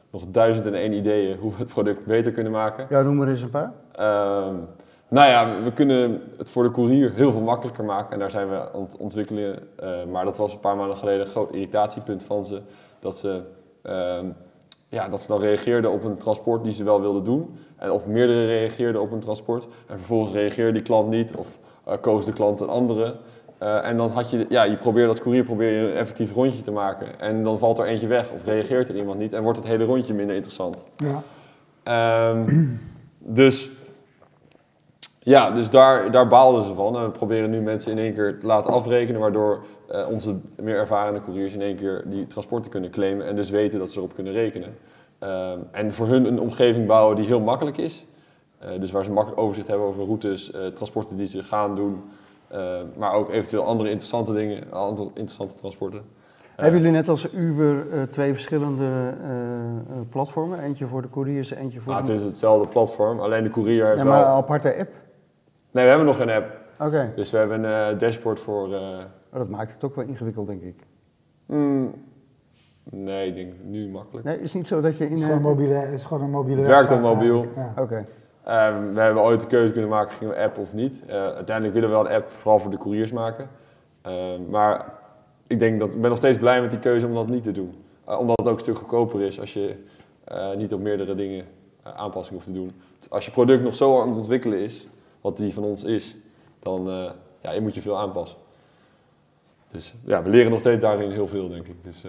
nog 0.09 0.23
duizend 0.27 0.65
en 0.65 0.73
één 0.73 0.93
ideeën 0.93 1.37
hoe 1.37 1.51
we 1.51 1.57
het 1.57 1.67
product 1.67 2.05
beter 2.05 2.31
kunnen 2.31 2.51
maken. 2.51 2.87
Ja, 2.89 3.01
noem 3.01 3.21
er 3.21 3.27
eens 3.27 3.41
een 3.41 3.49
paar. 3.49 3.73
Ehm, 3.91 4.55
nou 5.09 5.29
ja, 5.29 5.63
we 5.63 5.71
kunnen 5.73 6.21
het 6.37 6.49
voor 6.49 6.63
de 6.63 6.71
courier 6.71 7.13
heel 7.13 7.31
veel 7.31 7.41
makkelijker 7.41 7.83
maken 7.83 8.13
en 8.13 8.19
daar 8.19 8.31
zijn 8.31 8.49
we 8.49 8.73
aan 8.73 8.81
het 8.81 8.97
ontwikkelen. 8.97 9.59
Eh, 9.75 10.03
maar 10.11 10.25
dat 10.25 10.37
was 10.37 10.53
een 10.53 10.59
paar 10.59 10.75
maanden 10.75 10.97
geleden 10.97 11.19
een 11.19 11.31
groot 11.31 11.51
irritatiepunt 11.51 12.23
van 12.23 12.45
ze. 12.45 12.61
Dat 12.99 13.17
ze, 13.17 13.41
ehm, 13.81 14.25
ja, 14.89 15.09
dat 15.09 15.21
ze 15.21 15.27
dan 15.27 15.39
reageerden 15.39 15.91
op 15.91 16.03
een 16.03 16.17
transport 16.17 16.63
die 16.63 16.73
ze 16.73 16.83
wel 16.83 17.01
wilden 17.01 17.23
doen. 17.23 17.57
En 17.75 17.91
of 17.91 18.07
meerdere 18.07 18.45
reageerden 18.45 19.01
op 19.01 19.11
een 19.11 19.19
transport. 19.19 19.67
En 19.87 19.97
vervolgens 19.97 20.31
reageerde 20.31 20.71
die 20.71 20.81
klant 20.81 21.09
niet 21.09 21.35
of 21.35 21.59
eh, 21.85 21.93
koos 22.01 22.25
de 22.25 22.33
klant 22.33 22.61
een 22.61 22.69
andere. 22.69 23.15
Eh, 23.57 23.85
en 23.85 23.97
dan 23.97 24.11
had 24.11 24.29
je, 24.29 24.45
ja, 24.49 24.63
je 24.63 24.77
probeert 24.77 25.09
als 25.09 25.21
courier 25.21 25.43
probeer 25.43 25.71
je 25.71 25.87
een 25.89 25.97
effectief 25.97 26.33
rondje 26.33 26.61
te 26.61 26.71
maken. 26.71 27.19
En 27.19 27.43
dan 27.43 27.59
valt 27.59 27.79
er 27.79 27.85
eentje 27.85 28.07
weg 28.07 28.31
of 28.31 28.45
reageert 28.45 28.89
er 28.89 28.95
iemand 28.95 29.19
niet 29.19 29.33
en 29.33 29.43
wordt 29.43 29.57
het 29.57 29.67
hele 29.67 29.83
rondje 29.83 30.13
minder 30.13 30.35
interessant. 30.35 30.85
Ja. 30.95 31.23
Ehm, 31.83 32.65
dus 33.19 33.69
ja, 35.19 35.51
dus 35.51 35.69
daar, 35.69 36.11
daar 36.11 36.27
baalden 36.27 36.63
ze 36.63 36.73
van. 36.73 36.95
En 36.97 37.03
we 37.03 37.09
proberen 37.09 37.49
nu 37.49 37.61
mensen 37.61 37.91
in 37.91 37.97
één 37.97 38.13
keer 38.13 38.39
te 38.39 38.45
laten 38.45 38.73
afrekenen, 38.73 39.21
waardoor 39.21 39.63
eh, 39.87 40.07
onze 40.09 40.35
meer 40.55 40.75
ervarende 40.75 41.23
couriers 41.23 41.53
in 41.53 41.61
één 41.61 41.75
keer 41.75 42.03
die 42.05 42.27
transporten 42.27 42.71
kunnen 42.71 42.89
claimen 42.89 43.25
en 43.25 43.35
dus 43.35 43.49
weten 43.49 43.79
dat 43.79 43.89
ze 43.89 43.97
erop 43.97 44.13
kunnen 44.13 44.33
rekenen. 44.33 44.77
Ehm, 45.19 45.59
en 45.71 45.93
voor 45.93 46.07
hun 46.07 46.25
een 46.25 46.39
omgeving 46.39 46.87
bouwen 46.87 47.15
die 47.15 47.25
heel 47.25 47.39
makkelijk 47.39 47.77
is. 47.77 48.05
Eh, 48.59 48.69
dus 48.79 48.91
waar 48.91 49.03
ze 49.03 49.11
makkelijk 49.11 49.41
overzicht 49.41 49.67
hebben 49.67 49.87
over 49.87 50.05
routes, 50.05 50.51
transporten 50.73 51.17
die 51.17 51.27
ze 51.27 51.43
gaan 51.43 51.75
doen, 51.75 52.03
maar 52.97 53.13
ook 53.13 53.29
eventueel 53.31 53.63
andere 53.63 53.89
interessante 53.89 54.33
dingen, 54.33 54.71
andere 54.71 55.09
interessante 55.09 55.53
transporten. 55.53 55.99
Eh, 55.99 56.63
Hebben 56.63 56.81
jullie 56.81 56.95
net 56.95 57.09
als 57.09 57.33
Uber 57.33 57.91
eh, 57.91 58.01
twee 58.03 58.33
verschillende 58.33 58.83
eh, 59.23 59.29
eh, 59.29 60.01
platformen? 60.09 60.59
Eentje 60.59 60.87
voor 60.87 61.01
de 61.01 61.09
couriers, 61.09 61.51
eentje 61.51 61.79
voor 61.79 61.93
ah, 61.93 62.05
de... 62.05 62.11
het 62.11 62.19
is 62.21 62.25
hetzelfde 62.27 62.67
platform, 62.67 63.19
alleen 63.19 63.43
de 63.43 63.49
courier 63.49 63.85
heeft 63.85 63.97
Ja, 63.97 64.03
maar 64.03 64.19
wel... 64.19 64.27
een 64.27 64.33
aparte 64.33 64.69
app? 64.77 64.89
Nee, 65.71 65.83
we 65.83 65.89
hebben 65.89 66.05
nog 66.07 66.17
geen 66.17 66.29
app. 66.29 66.57
Oké. 66.79 67.11
Dus 67.15 67.31
we 67.31 67.37
hebben 67.37 67.63
een 67.63 67.93
eh, 67.93 67.99
dashboard 67.99 68.39
voor... 68.39 68.73
eh, 68.73 68.81
Maar 69.29 69.39
dat 69.39 69.49
maakt 69.49 69.73
het 69.73 69.83
ook 69.83 69.95
wel 69.95 70.05
ingewikkeld, 70.05 70.47
denk 70.47 70.61
ik. 70.61 70.83
Hmm, 71.45 71.93
nee, 72.83 73.27
ik 73.27 73.35
denk 73.35 73.53
nu 73.63 73.87
makkelijk. 73.89 74.25
Nee, 74.25 74.41
is 74.41 74.53
niet 74.53 74.67
zo 74.67 74.81
dat 74.81 74.97
je 74.97 75.03
in... 75.03 75.09
Het 75.09 75.17
is 75.19 75.23
eh, 75.23 75.29
gewoon 75.29 75.45
een 75.45 75.49
mobiele, 75.51 75.73
het 75.73 75.91
is 75.93 76.03
gewoon 76.03 76.23
een 76.23 76.29
mobiele 76.29 76.57
Het 76.57 76.67
werkt 76.67 76.89
website 76.89 77.07
op 77.09 77.15
mobiel. 77.15 77.45
Ja. 77.55 77.73
Oké. 77.81 78.05
Ehm, 78.47 78.93
we 78.93 78.99
hebben 78.99 79.23
ooit 79.23 79.41
de 79.41 79.47
keuze 79.47 79.71
kunnen 79.71 79.89
maken, 79.89 80.15
gingen 80.15 80.33
we 80.33 80.41
app 80.41 80.57
of 80.57 80.73
niet. 80.73 81.01
Eh, 81.05 81.23
uiteindelijk 81.23 81.73
willen 81.73 81.89
we 81.89 81.95
wel 81.95 82.05
een 82.05 82.15
app, 82.15 82.31
vooral 82.31 82.59
voor 82.59 82.71
de 82.71 82.77
couriers 82.77 83.11
maken. 83.11 83.49
Ehm, 84.01 84.49
maar 84.49 84.93
ik 85.47 85.59
denk 85.59 85.79
dat, 85.79 85.93
ik 85.93 86.01
ben 86.01 86.09
nog 86.09 86.17
steeds 86.17 86.37
blij 86.37 86.61
met 86.61 86.71
die 86.71 86.79
keuze 86.79 87.05
om 87.05 87.13
dat 87.13 87.27
niet 87.27 87.43
te 87.43 87.51
doen. 87.51 87.83
Eh, 88.05 88.19
omdat 88.19 88.37
het 88.37 88.47
ook 88.47 88.53
een 88.53 88.59
stuk 88.59 88.77
goedkoper 88.77 89.21
is 89.21 89.39
als 89.39 89.53
je 89.53 89.75
eh, 90.23 90.55
niet 90.55 90.73
op 90.73 90.79
meerdere 90.79 91.15
dingen 91.15 91.45
aanpassingen 91.83 92.41
hoeft 92.43 92.53
te 92.53 92.59
doen. 92.59 92.71
Als 93.09 93.25
je 93.25 93.31
product 93.31 93.63
nog 93.63 93.75
zo 93.75 94.01
aan 94.01 94.07
het 94.07 94.17
ontwikkelen 94.17 94.59
is, 94.59 94.87
wat 95.21 95.37
die 95.37 95.53
van 95.53 95.63
ons 95.63 95.83
is, 95.83 96.15
dan 96.59 97.11
ja, 97.41 97.51
je 97.51 97.61
moet 97.61 97.75
je 97.75 97.81
veel 97.81 97.97
aanpassen. 97.97 98.37
Dus 99.71 99.93
ja, 100.05 100.23
we 100.23 100.29
leren 100.29 100.51
nog 100.51 100.59
steeds 100.59 100.79
daarin 100.79 101.11
heel 101.11 101.27
veel, 101.27 101.49
denk 101.49 101.67
ik. 101.67 101.83
Dus, 101.83 102.03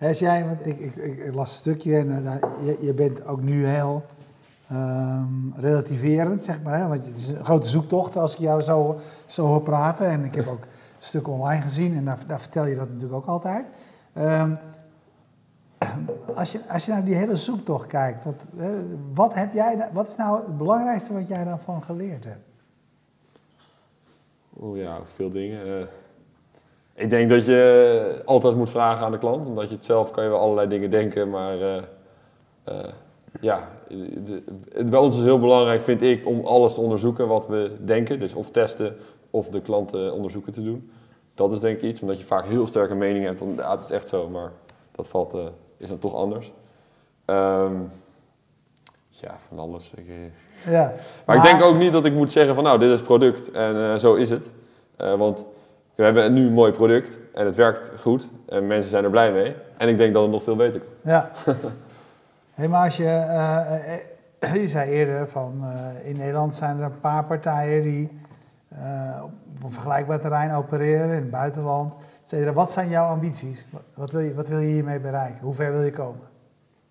Als 0.00 0.18
jij, 0.18 0.46
want 0.46 0.66
ik, 0.66 0.78
ik, 0.78 0.96
ik, 0.96 1.34
las 1.34 1.50
een 1.50 1.56
stukje 1.56 1.96
en 1.96 2.26
eh, 2.26 2.36
je, 2.64 2.76
je 2.80 2.94
bent 2.94 3.26
ook 3.26 3.42
nu 3.42 3.66
heel 3.66 4.04
ehm, 4.68 5.52
relativerend, 5.56 6.42
zeg 6.42 6.62
maar. 6.62 6.78
Hè? 6.78 6.88
Want 6.88 7.06
het 7.06 7.16
is 7.16 7.28
een 7.28 7.44
grote 7.44 7.68
zoektocht 7.68 8.16
als 8.16 8.32
ik 8.32 8.38
jou 8.38 8.60
zo, 8.60 9.00
zo 9.26 9.46
hoor 9.46 9.62
praten. 9.62 10.06
En 10.06 10.24
ik 10.24 10.34
heb 10.34 10.46
ook 10.46 10.64
stukken 10.98 11.32
online 11.32 11.62
gezien 11.62 11.96
en 11.96 12.04
daar, 12.04 12.40
vertel 12.40 12.66
je 12.66 12.76
dat 12.76 12.88
natuurlijk 12.88 13.14
ook 13.14 13.26
altijd. 13.26 13.66
Ehm, 14.12 14.54
als, 16.34 16.52
je, 16.52 16.60
als 16.68 16.84
je 16.84 16.92
naar 16.92 17.04
die 17.04 17.14
hele 17.14 17.36
zoektocht 17.36 17.86
kijkt, 17.86 18.24
wat, 18.24 18.42
wat, 19.14 19.34
heb 19.34 19.54
jij, 19.54 19.88
wat 19.92 20.08
is 20.08 20.16
nou 20.16 20.44
het 20.44 20.58
belangrijkste 20.58 21.12
wat 21.12 21.28
jij 21.28 21.44
daarvan 21.44 21.82
geleerd 21.82 22.24
hebt? 22.24 22.46
Oeh 24.60 24.78
ja, 24.78 25.00
veel 25.04 25.30
dingen. 25.30 25.80
Eh, 25.80 25.86
ik 26.98 27.10
denk 27.10 27.28
dat 27.28 27.44
je 27.46 28.22
altijd 28.24 28.54
moet 28.56 28.70
vragen 28.70 29.04
aan 29.04 29.12
de 29.12 29.18
klant, 29.18 29.46
omdat 29.46 29.68
je 29.68 29.74
het 29.74 29.84
zelf 29.84 30.10
kan 30.10 30.24
je 30.24 30.30
wel 30.30 30.38
allerlei 30.38 30.68
dingen 30.68 30.90
denken, 30.90 31.30
maar 31.30 31.60
eh, 31.60 31.76
eh, 32.64 32.84
ja, 33.40 33.68
de- 33.88 34.42
het- 34.72 34.90
bij 34.90 34.98
ons 34.98 35.16
is 35.16 35.22
heel 35.22 35.38
belangrijk, 35.38 35.80
vind 35.80 36.02
ik, 36.02 36.26
om 36.26 36.44
alles 36.44 36.74
te 36.74 36.80
onderzoeken 36.80 37.28
wat 37.28 37.46
we 37.46 37.70
denken, 37.84 38.18
dus 38.18 38.34
of 38.34 38.50
testen 38.50 38.96
of 39.30 39.48
de 39.48 39.60
klanten 39.60 40.12
onderzoeken 40.12 40.52
te 40.52 40.62
doen. 40.62 40.90
Dat 41.34 41.52
is 41.52 41.60
denk 41.60 41.76
ik 41.76 41.82
iets, 41.82 42.00
omdat 42.02 42.18
je 42.18 42.24
vaak 42.24 42.44
heel 42.46 42.66
sterke 42.66 42.94
mening 42.94 43.24
hebt, 43.24 43.42
om, 43.42 43.54
ja, 43.56 43.70
het 43.70 43.82
is 43.82 43.90
echt 43.90 44.08
zo, 44.08 44.28
maar 44.28 44.52
dat 44.92 45.08
valt, 45.08 45.34
eh, 45.34 45.40
is 45.76 45.88
dan 45.88 45.98
toch 45.98 46.14
anders. 46.14 46.52
Ehm, 47.24 47.74
ja, 49.10 49.36
van 49.48 49.58
alles. 49.58 49.92
Ik, 49.96 50.04
Ja. 50.66 50.92
maar 51.26 51.36
ik 51.36 51.42
denk 51.42 51.62
ook 51.62 51.76
niet 51.76 51.92
dat 51.92 52.04
ik 52.04 52.12
moet 52.14 52.32
zeggen 52.32 52.54
van 52.54 52.64
nou, 52.64 52.78
dit 52.78 52.90
is 52.90 52.96
het 52.98 53.04
product 53.06 53.50
en 53.50 54.00
zo 54.00 54.14
is 54.14 54.30
het. 54.30 54.52
Want 54.96 55.46
we 55.98 56.04
hebben 56.04 56.32
nu 56.32 56.46
een 56.46 56.52
mooi 56.52 56.72
product 56.72 57.18
en 57.34 57.46
het 57.46 57.54
werkt 57.56 57.90
goed 58.00 58.28
en 58.48 58.66
mensen 58.66 58.90
zijn 58.90 59.04
er 59.04 59.10
blij 59.10 59.32
mee. 59.32 59.54
En 59.76 59.88
ik 59.88 59.96
denk 59.98 60.12
dat 60.14 60.22
het 60.22 60.30
nog 60.32 60.42
veel 60.42 60.56
beter 60.56 60.80
kan. 60.80 61.12
Ja. 61.12 61.30
hey, 62.54 62.68
maar 62.68 62.84
als 62.84 62.96
je, 62.96 63.04
eh, 63.04 63.94
eh, 64.38 64.54
je 64.54 64.68
zei 64.68 64.90
eerder 64.90 65.28
van 65.28 65.60
eh, 65.62 66.08
in 66.10 66.16
Nederland 66.16 66.54
zijn 66.54 66.78
er 66.78 66.84
een 66.84 67.00
paar 67.00 67.24
partijen 67.24 67.82
die 67.82 68.20
eh, 68.68 69.22
op 69.24 69.64
een 69.64 69.70
vergelijkbaar 69.70 70.20
terrein 70.20 70.52
opereren, 70.52 71.08
in 71.08 71.14
het 71.14 71.30
buitenland. 71.30 71.92
et 72.22 72.28
cetera. 72.28 72.52
Wat 72.52 72.70
zijn 72.72 72.88
jouw 72.88 73.06
ambities? 73.08 73.66
Wat- 73.70 73.82
Wat 73.94 74.10
wil, 74.10 74.20
je, 74.20 74.34
wat 74.34 74.48
wil 74.48 74.58
je 74.58 74.72
hiermee 74.72 75.00
bereiken? 75.00 75.38
Hoe 75.40 75.54
ver 75.54 75.72
wil 75.72 75.82
je 75.82 75.90
komen? 75.92 76.20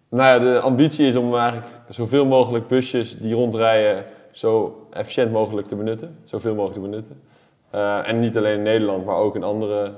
Nou 0.10 0.24
ja, 0.44 0.52
de 0.54 0.60
ambitie 0.60 1.08
is 1.08 1.16
om 1.16 1.36
eigenlijk 1.36 1.68
zoveel 1.90 2.26
mogelijk 2.26 2.68
busjes 2.68 3.18
die 3.20 3.34
rondrijden 3.36 4.04
zo 4.32 4.82
efficiënt 4.92 5.32
mogelijk 5.32 5.68
te 5.68 5.76
benutten. 5.76 6.18
Zoveel 6.24 6.56
mogelijk 6.56 6.74
te 6.84 6.90
benutten. 6.90 7.22
Eh, 7.70 8.08
en 8.08 8.20
niet 8.20 8.38
alleen 8.38 8.58
in 8.58 8.64
Nederland, 8.64 9.06
maar 9.06 9.16
ook 9.16 9.36
in 9.36 9.44
andere 9.44 9.92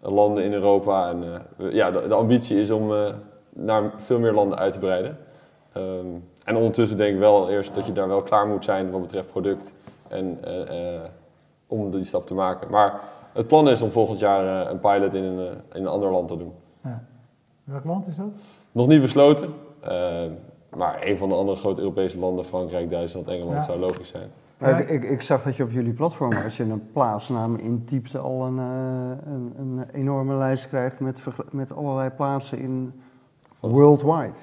landen 0.00 0.44
in 0.44 0.52
Europa. 0.52 1.08
En, 1.08 1.24
eh, 1.58 1.72
ja, 1.72 1.90
de, 1.90 2.08
de 2.08 2.14
ambitie 2.14 2.60
is 2.60 2.70
om 2.70 2.92
eh, 2.94 3.12
naar 3.52 3.90
veel 3.96 4.18
meer 4.18 4.32
landen 4.32 4.58
uit 4.58 4.72
te 4.72 4.78
breiden. 4.78 5.18
Ehm, 5.72 6.06
en 6.44 6.56
ondertussen 6.56 6.96
denk 6.96 7.12
ik 7.14 7.18
wel 7.18 7.50
eerst 7.50 7.74
dat 7.74 7.86
je 7.86 7.92
daar 7.92 8.08
wel 8.08 8.22
klaar 8.22 8.46
moet 8.46 8.64
zijn 8.64 8.90
wat 8.90 9.00
betreft 9.00 9.28
product 9.30 9.74
en 10.08 10.38
eh, 10.44 10.94
eh, 10.94 11.00
om 11.66 11.90
die 11.90 12.04
stap 12.04 12.26
te 12.26 12.34
maken. 12.34 12.70
Maar 12.70 13.00
het 13.32 13.46
plan 13.46 13.68
is 13.68 13.82
om 13.82 13.90
volgend 13.90 14.18
jaar 14.18 14.64
eh, 14.66 14.70
een 14.70 14.80
pilot 14.80 15.14
in 15.14 15.22
een, 15.24 15.38
eh, 15.38 15.52
in 15.72 15.80
een 15.82 15.86
ander 15.86 16.10
land 16.10 16.28
te 16.28 16.36
doen. 16.36 16.52
Ja. 16.82 17.04
Welk 17.64 17.84
land 17.84 18.06
is 18.06 18.16
dat? 18.16 18.26
Nog 18.72 18.86
niet 18.86 19.00
besloten, 19.00 19.48
eh, 19.80 20.22
maar 20.76 20.98
een 21.06 21.18
van 21.18 21.28
de 21.28 21.34
andere 21.34 21.58
grote 21.58 21.80
Europese 21.80 22.18
landen, 22.18 22.44
Frankrijk, 22.44 22.90
Duitsland, 22.90 23.28
Engeland, 23.28 23.54
Ja. 23.56 23.62
zou 23.62 23.78
logisch 23.78 24.08
zijn. 24.08 24.30
Ja. 24.58 24.78
Ik, 24.78 24.88
ik, 24.88 25.04
ik 25.04 25.22
zag 25.22 25.42
dat 25.42 25.56
je 25.56 25.62
op 25.62 25.70
jullie 25.70 25.92
platform, 25.92 26.32
als 26.44 26.56
je 26.56 26.62
een 26.62 26.90
plaatsnaam 26.92 27.56
intypte, 27.56 28.18
al 28.18 28.46
een, 28.46 28.58
eh, 28.58 29.32
een, 29.32 29.54
een 29.58 29.84
enorme 29.92 30.34
lijst 30.34 30.68
krijgt 30.68 31.00
met, 31.00 31.22
met 31.50 31.74
allerlei 31.76 32.10
plaatsen 32.10 32.58
in 32.58 33.00
worldwide. 33.60 34.34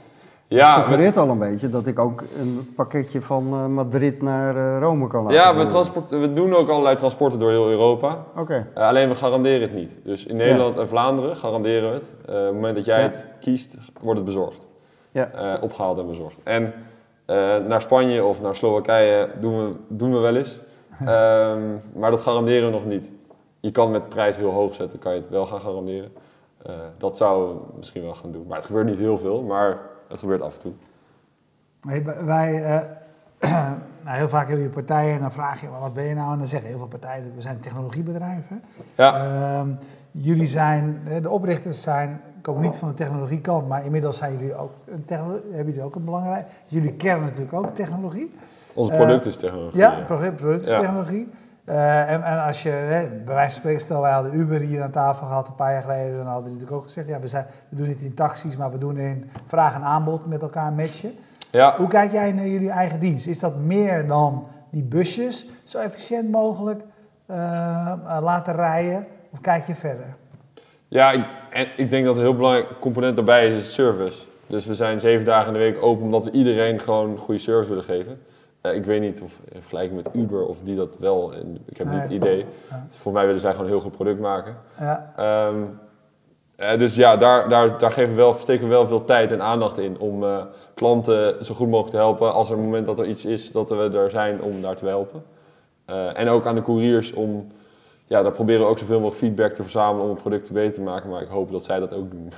Ja, 0.47 0.75
we, 0.75 0.81
suggereert 0.83 1.17
al 1.17 1.29
een 1.29 1.37
beetje 1.37 1.69
dat 1.69 1.87
ik 1.87 1.99
ook 1.99 2.23
een 2.39 2.73
pakketje 2.75 3.21
van 3.21 3.53
eh, 3.53 3.65
Madrid 3.65 4.21
naar 4.21 4.55
eh, 4.55 4.79
Rome 4.79 5.07
kan 5.07 5.23
laten 5.23 5.37
ja 5.37 5.55
we, 5.55 5.65
transport, 5.65 6.09
we 6.09 6.33
doen 6.33 6.53
ook 6.53 6.69
allerlei 6.69 6.95
transporten 6.95 7.39
door 7.39 7.49
heel 7.49 7.69
Europa. 7.69 8.17
Oké, 8.35 8.67
alleen 8.73 9.09
we 9.09 9.15
garanderen 9.15 9.61
het 9.61 9.73
niet. 9.73 9.97
Dus 10.03 10.25
in 10.25 10.35
Nederland 10.35 10.77
en 10.77 10.87
Vlaanderen 10.87 11.35
garanderen 11.35 11.89
we 11.89 11.95
het. 11.95 12.13
Op 12.21 12.27
het 12.27 12.53
moment 12.53 12.75
dat 12.75 12.85
jij 12.85 12.97
Ja. 12.97 13.03
het 13.03 13.25
kiest, 13.39 13.77
wordt 14.01 14.17
het 14.17 14.25
bezorgd. 14.25 14.67
Ja. 15.11 15.31
Eh, 15.31 15.63
opgehaald 15.63 15.97
en 15.97 16.07
bezorgd. 16.07 16.37
En 16.43 16.73
naar 17.67 17.81
Spanje 17.81 18.23
of 18.23 18.41
naar 18.41 18.55
Slowakije 18.55 19.29
doen 19.39 19.57
we, 19.57 19.75
doen 19.87 20.11
we 20.11 20.17
wel 20.19 20.35
eens. 20.35 20.59
Ehm, 20.99 21.61
maar 21.95 22.11
dat 22.11 22.19
garanderen 22.21 22.65
we 22.65 22.71
nog 22.71 22.85
niet. 22.85 23.11
Je 23.59 23.71
kan 23.71 23.91
met 23.91 24.09
prijs 24.09 24.37
heel 24.37 24.51
hoog 24.51 24.75
zetten, 24.75 24.99
kan 24.99 25.13
je 25.13 25.19
het 25.19 25.29
wel 25.29 25.45
gaan 25.45 25.61
garanderen. 25.61 26.11
Eh, 26.65 26.73
dat 26.97 27.17
zou 27.17 27.47
we 27.53 27.59
misschien 27.77 28.03
wel 28.03 28.13
gaan 28.13 28.31
doen. 28.31 28.45
Maar 28.47 28.57
het 28.57 28.65
gebeurt 28.65 28.85
niet 28.85 28.97
heel 28.97 29.17
veel, 29.17 29.41
maar 29.41 29.77
het 30.07 30.19
gebeurt 30.19 30.41
af 30.41 30.53
en 30.53 30.59
toe. 30.59 30.71
Hey, 31.87 32.03
wij- 32.25 32.63
eh, 32.63 32.81
nou, 34.03 34.17
heel 34.17 34.29
vaak 34.29 34.49
heb 34.49 34.57
je 34.57 34.69
partijen 34.69 35.13
en 35.13 35.19
dan 35.19 35.31
vraag 35.31 35.61
je, 35.61 35.67
"Maar 35.67 35.79
wat 35.79 35.93
ben 35.93 36.03
je 36.03 36.13
nou? 36.15 36.31
En 36.31 36.37
dan 36.37 36.47
zeggen 36.47 36.69
heel 36.69 36.77
veel 36.77 36.87
partijen, 36.87 37.31
we 37.35 37.41
zijn 37.41 37.59
technologiebedrijven. 37.59 38.63
Ja, 38.95 39.15
Ehm, 39.25 39.69
jullie 40.11 40.47
zijn, 40.47 41.01
eh, 41.07 41.21
de 41.21 41.29
oprichters 41.29 41.81
zijn, 41.81 42.21
komen 42.43 42.61
niet 42.61 42.77
van 42.77 42.87
de 42.87 42.93
technologiekant, 42.93 43.67
maar 43.67 43.85
inmiddels 43.85 44.17
zijn 44.17 44.37
jullie 44.37 44.55
ook 44.55 44.71
een 44.85 45.03
hebben 45.07 45.65
jullie 45.65 45.81
ook 45.81 45.95
een 45.95 46.05
belangrijk. 46.05 46.45
Jullie 46.65 46.93
kern 46.93 47.21
natuurlijk 47.21 47.53
ook 47.53 47.75
technologie. 47.75 48.35
ons 48.73 48.89
eh, 48.89 48.95
product 48.95 49.25
is 49.25 49.35
technologie. 49.35 49.79
Ja, 49.79 49.99
product, 50.05 50.35
producttechnologie. 50.35 51.27
technologie. 51.65 52.07
en, 52.07 52.23
en 52.23 52.43
als 52.43 52.63
je, 52.63 52.69
hè, 52.69 53.07
bij 53.07 53.33
wijze 53.33 53.49
van 53.49 53.59
spreken, 53.59 53.81
stel 53.81 54.01
wij 54.01 54.11
hadden 54.11 54.35
Uber 54.35 54.59
hier 54.59 54.83
aan 54.83 54.91
tafel 54.91 55.27
gehad 55.27 55.47
een 55.47 55.55
paar 55.55 55.71
jaar 55.71 55.81
geleden, 55.81 56.17
dan 56.17 56.25
hadden 56.25 56.43
die 56.43 56.53
natuurlijk 56.53 56.77
ook 56.77 56.83
gezegd, 56.83 57.07
ja, 57.07 57.19
we, 57.19 57.27
zijn, 57.27 57.45
we 57.69 57.75
doen 57.75 57.87
het 57.87 57.99
in 57.99 58.13
taxis, 58.13 58.57
maar 58.57 58.71
we 58.71 58.77
doen 58.77 58.97
in 58.97 59.29
vraag 59.45 59.75
en 59.75 59.83
aanbod 59.83 60.25
met 60.25 60.41
elkaar 60.41 60.73
matchen. 60.73 61.13
Ja, 61.51 61.75
Hoe 61.77 61.87
kijk 61.87 62.11
jij 62.11 62.31
naar 62.31 62.47
jullie 62.47 62.69
eigen 62.69 62.99
dienst? 62.99 63.27
Is 63.27 63.39
dat 63.39 63.55
meer 63.55 64.07
dan 64.07 64.47
die 64.69 64.83
busjes 64.83 65.49
zo 65.63 65.79
efficiënt 65.79 66.31
mogelijk 66.31 66.81
eh, 67.25 67.91
eh, 67.91 68.17
laten 68.21 68.55
rijden? 68.55 69.07
Of 69.31 69.41
kijk 69.41 69.67
je 69.67 69.75
verder? 69.75 70.15
Ja, 70.93 71.11
ik, 71.11 71.25
en 71.49 71.67
ik 71.75 71.89
denk 71.89 72.05
dat 72.05 72.15
een 72.15 72.21
heel 72.21 72.35
belangrijk 72.35 72.67
component 72.79 73.15
daarbij 73.15 73.47
is, 73.47 73.53
is 73.53 73.73
service. 73.73 74.23
Dus 74.47 74.65
we 74.65 74.75
zijn 74.75 74.99
zeven 74.99 75.25
dagen 75.25 75.47
in 75.47 75.53
de 75.53 75.59
week 75.59 75.83
open 75.83 76.03
omdat 76.03 76.23
we 76.23 76.31
iedereen 76.31 76.79
gewoon 76.79 77.17
goede 77.17 77.39
service 77.39 77.69
willen 77.69 77.83
geven. 77.83 78.21
Eh, 78.61 78.75
ik 78.75 78.83
weet 78.85 79.01
niet 79.01 79.21
of 79.21 79.39
in 79.51 79.61
vergelijking 79.61 80.03
met 80.03 80.15
Uber 80.15 80.45
of 80.45 80.61
die 80.61 80.75
dat 80.75 80.97
wel, 80.99 81.33
en 81.33 81.57
ik 81.65 81.77
heb 81.77 81.87
niet 81.87 82.01
het 82.01 82.09
idee. 82.09 82.45
Ja. 82.69 82.85
Dus 82.91 82.99
voor 82.99 83.11
mij 83.11 83.25
willen 83.25 83.39
zij 83.41 83.51
gewoon 83.51 83.65
een 83.65 83.71
heel 83.71 83.81
goed 83.81 83.91
product 83.91 84.19
maken. 84.19 84.55
Ja, 84.79 85.13
Ehm, 85.17 85.61
eh, 86.55 86.79
dus 86.79 86.95
ja, 86.95 87.17
daar, 87.17 87.49
daar, 87.49 87.77
daar 87.77 87.91
geven 87.91 88.09
we 88.09 88.15
wel, 88.15 88.33
steken 88.33 88.63
we 88.63 88.69
wel 88.69 88.87
veel 88.87 89.05
tijd 89.05 89.31
en 89.31 89.41
aandacht 89.41 89.77
in 89.77 89.99
om 89.99 90.23
eh, 90.23 90.43
klanten 90.73 91.45
zo 91.45 91.53
goed 91.53 91.67
mogelijk 91.67 91.91
te 91.91 91.97
helpen. 91.97 92.33
Als 92.33 92.49
er 92.49 92.57
een 92.57 92.63
moment 92.63 92.85
dat 92.85 92.99
er 92.99 93.05
iets 93.05 93.25
is, 93.25 93.51
dat 93.51 93.69
we 93.69 93.89
er 93.97 94.09
zijn 94.09 94.41
om 94.41 94.61
daar 94.61 94.75
te 94.75 94.85
helpen. 94.85 95.23
En 96.13 96.27
ook 96.29 96.45
aan 96.45 96.55
de 96.55 96.61
couriers 96.61 97.13
om, 97.13 97.47
ja, 98.07 98.21
daar 98.21 98.31
proberen 98.31 98.61
we 98.61 98.67
ook 98.67 98.77
zoveel 98.77 98.99
mogelijk 98.99 99.19
feedback 99.19 99.51
te 99.51 99.61
verzamelen 99.61 100.03
om 100.03 100.09
het 100.09 100.19
product 100.19 100.51
beter 100.51 100.73
te 100.73 100.81
maken. 100.81 101.09
Maar 101.09 101.21
ik 101.21 101.27
hoop 101.27 101.51
dat 101.51 101.63
zij 101.63 101.79
dat 101.79 101.93
ook 101.93 102.11
doen. 102.11 102.31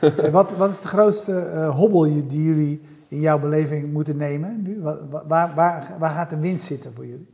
Eh, 0.00 0.30
wat, 0.30 0.56
wat 0.56 0.70
is 0.70 0.80
de 0.80 0.86
grootste 0.88 1.38
eh, 1.38 1.76
hobbel 1.76 2.02
die 2.28 2.44
jullie 2.44 2.82
in 3.08 3.20
jouw 3.20 3.38
beleving 3.38 3.92
moeten 3.92 4.16
nemen 4.16 4.62
nu? 4.62 4.80
Waar, 4.82 5.54
waar, 5.54 5.96
waar 5.98 6.10
gaat 6.10 6.30
de 6.30 6.38
winst 6.38 6.64
zitten 6.66 6.92
voor 6.94 7.06
jullie? 7.06 7.28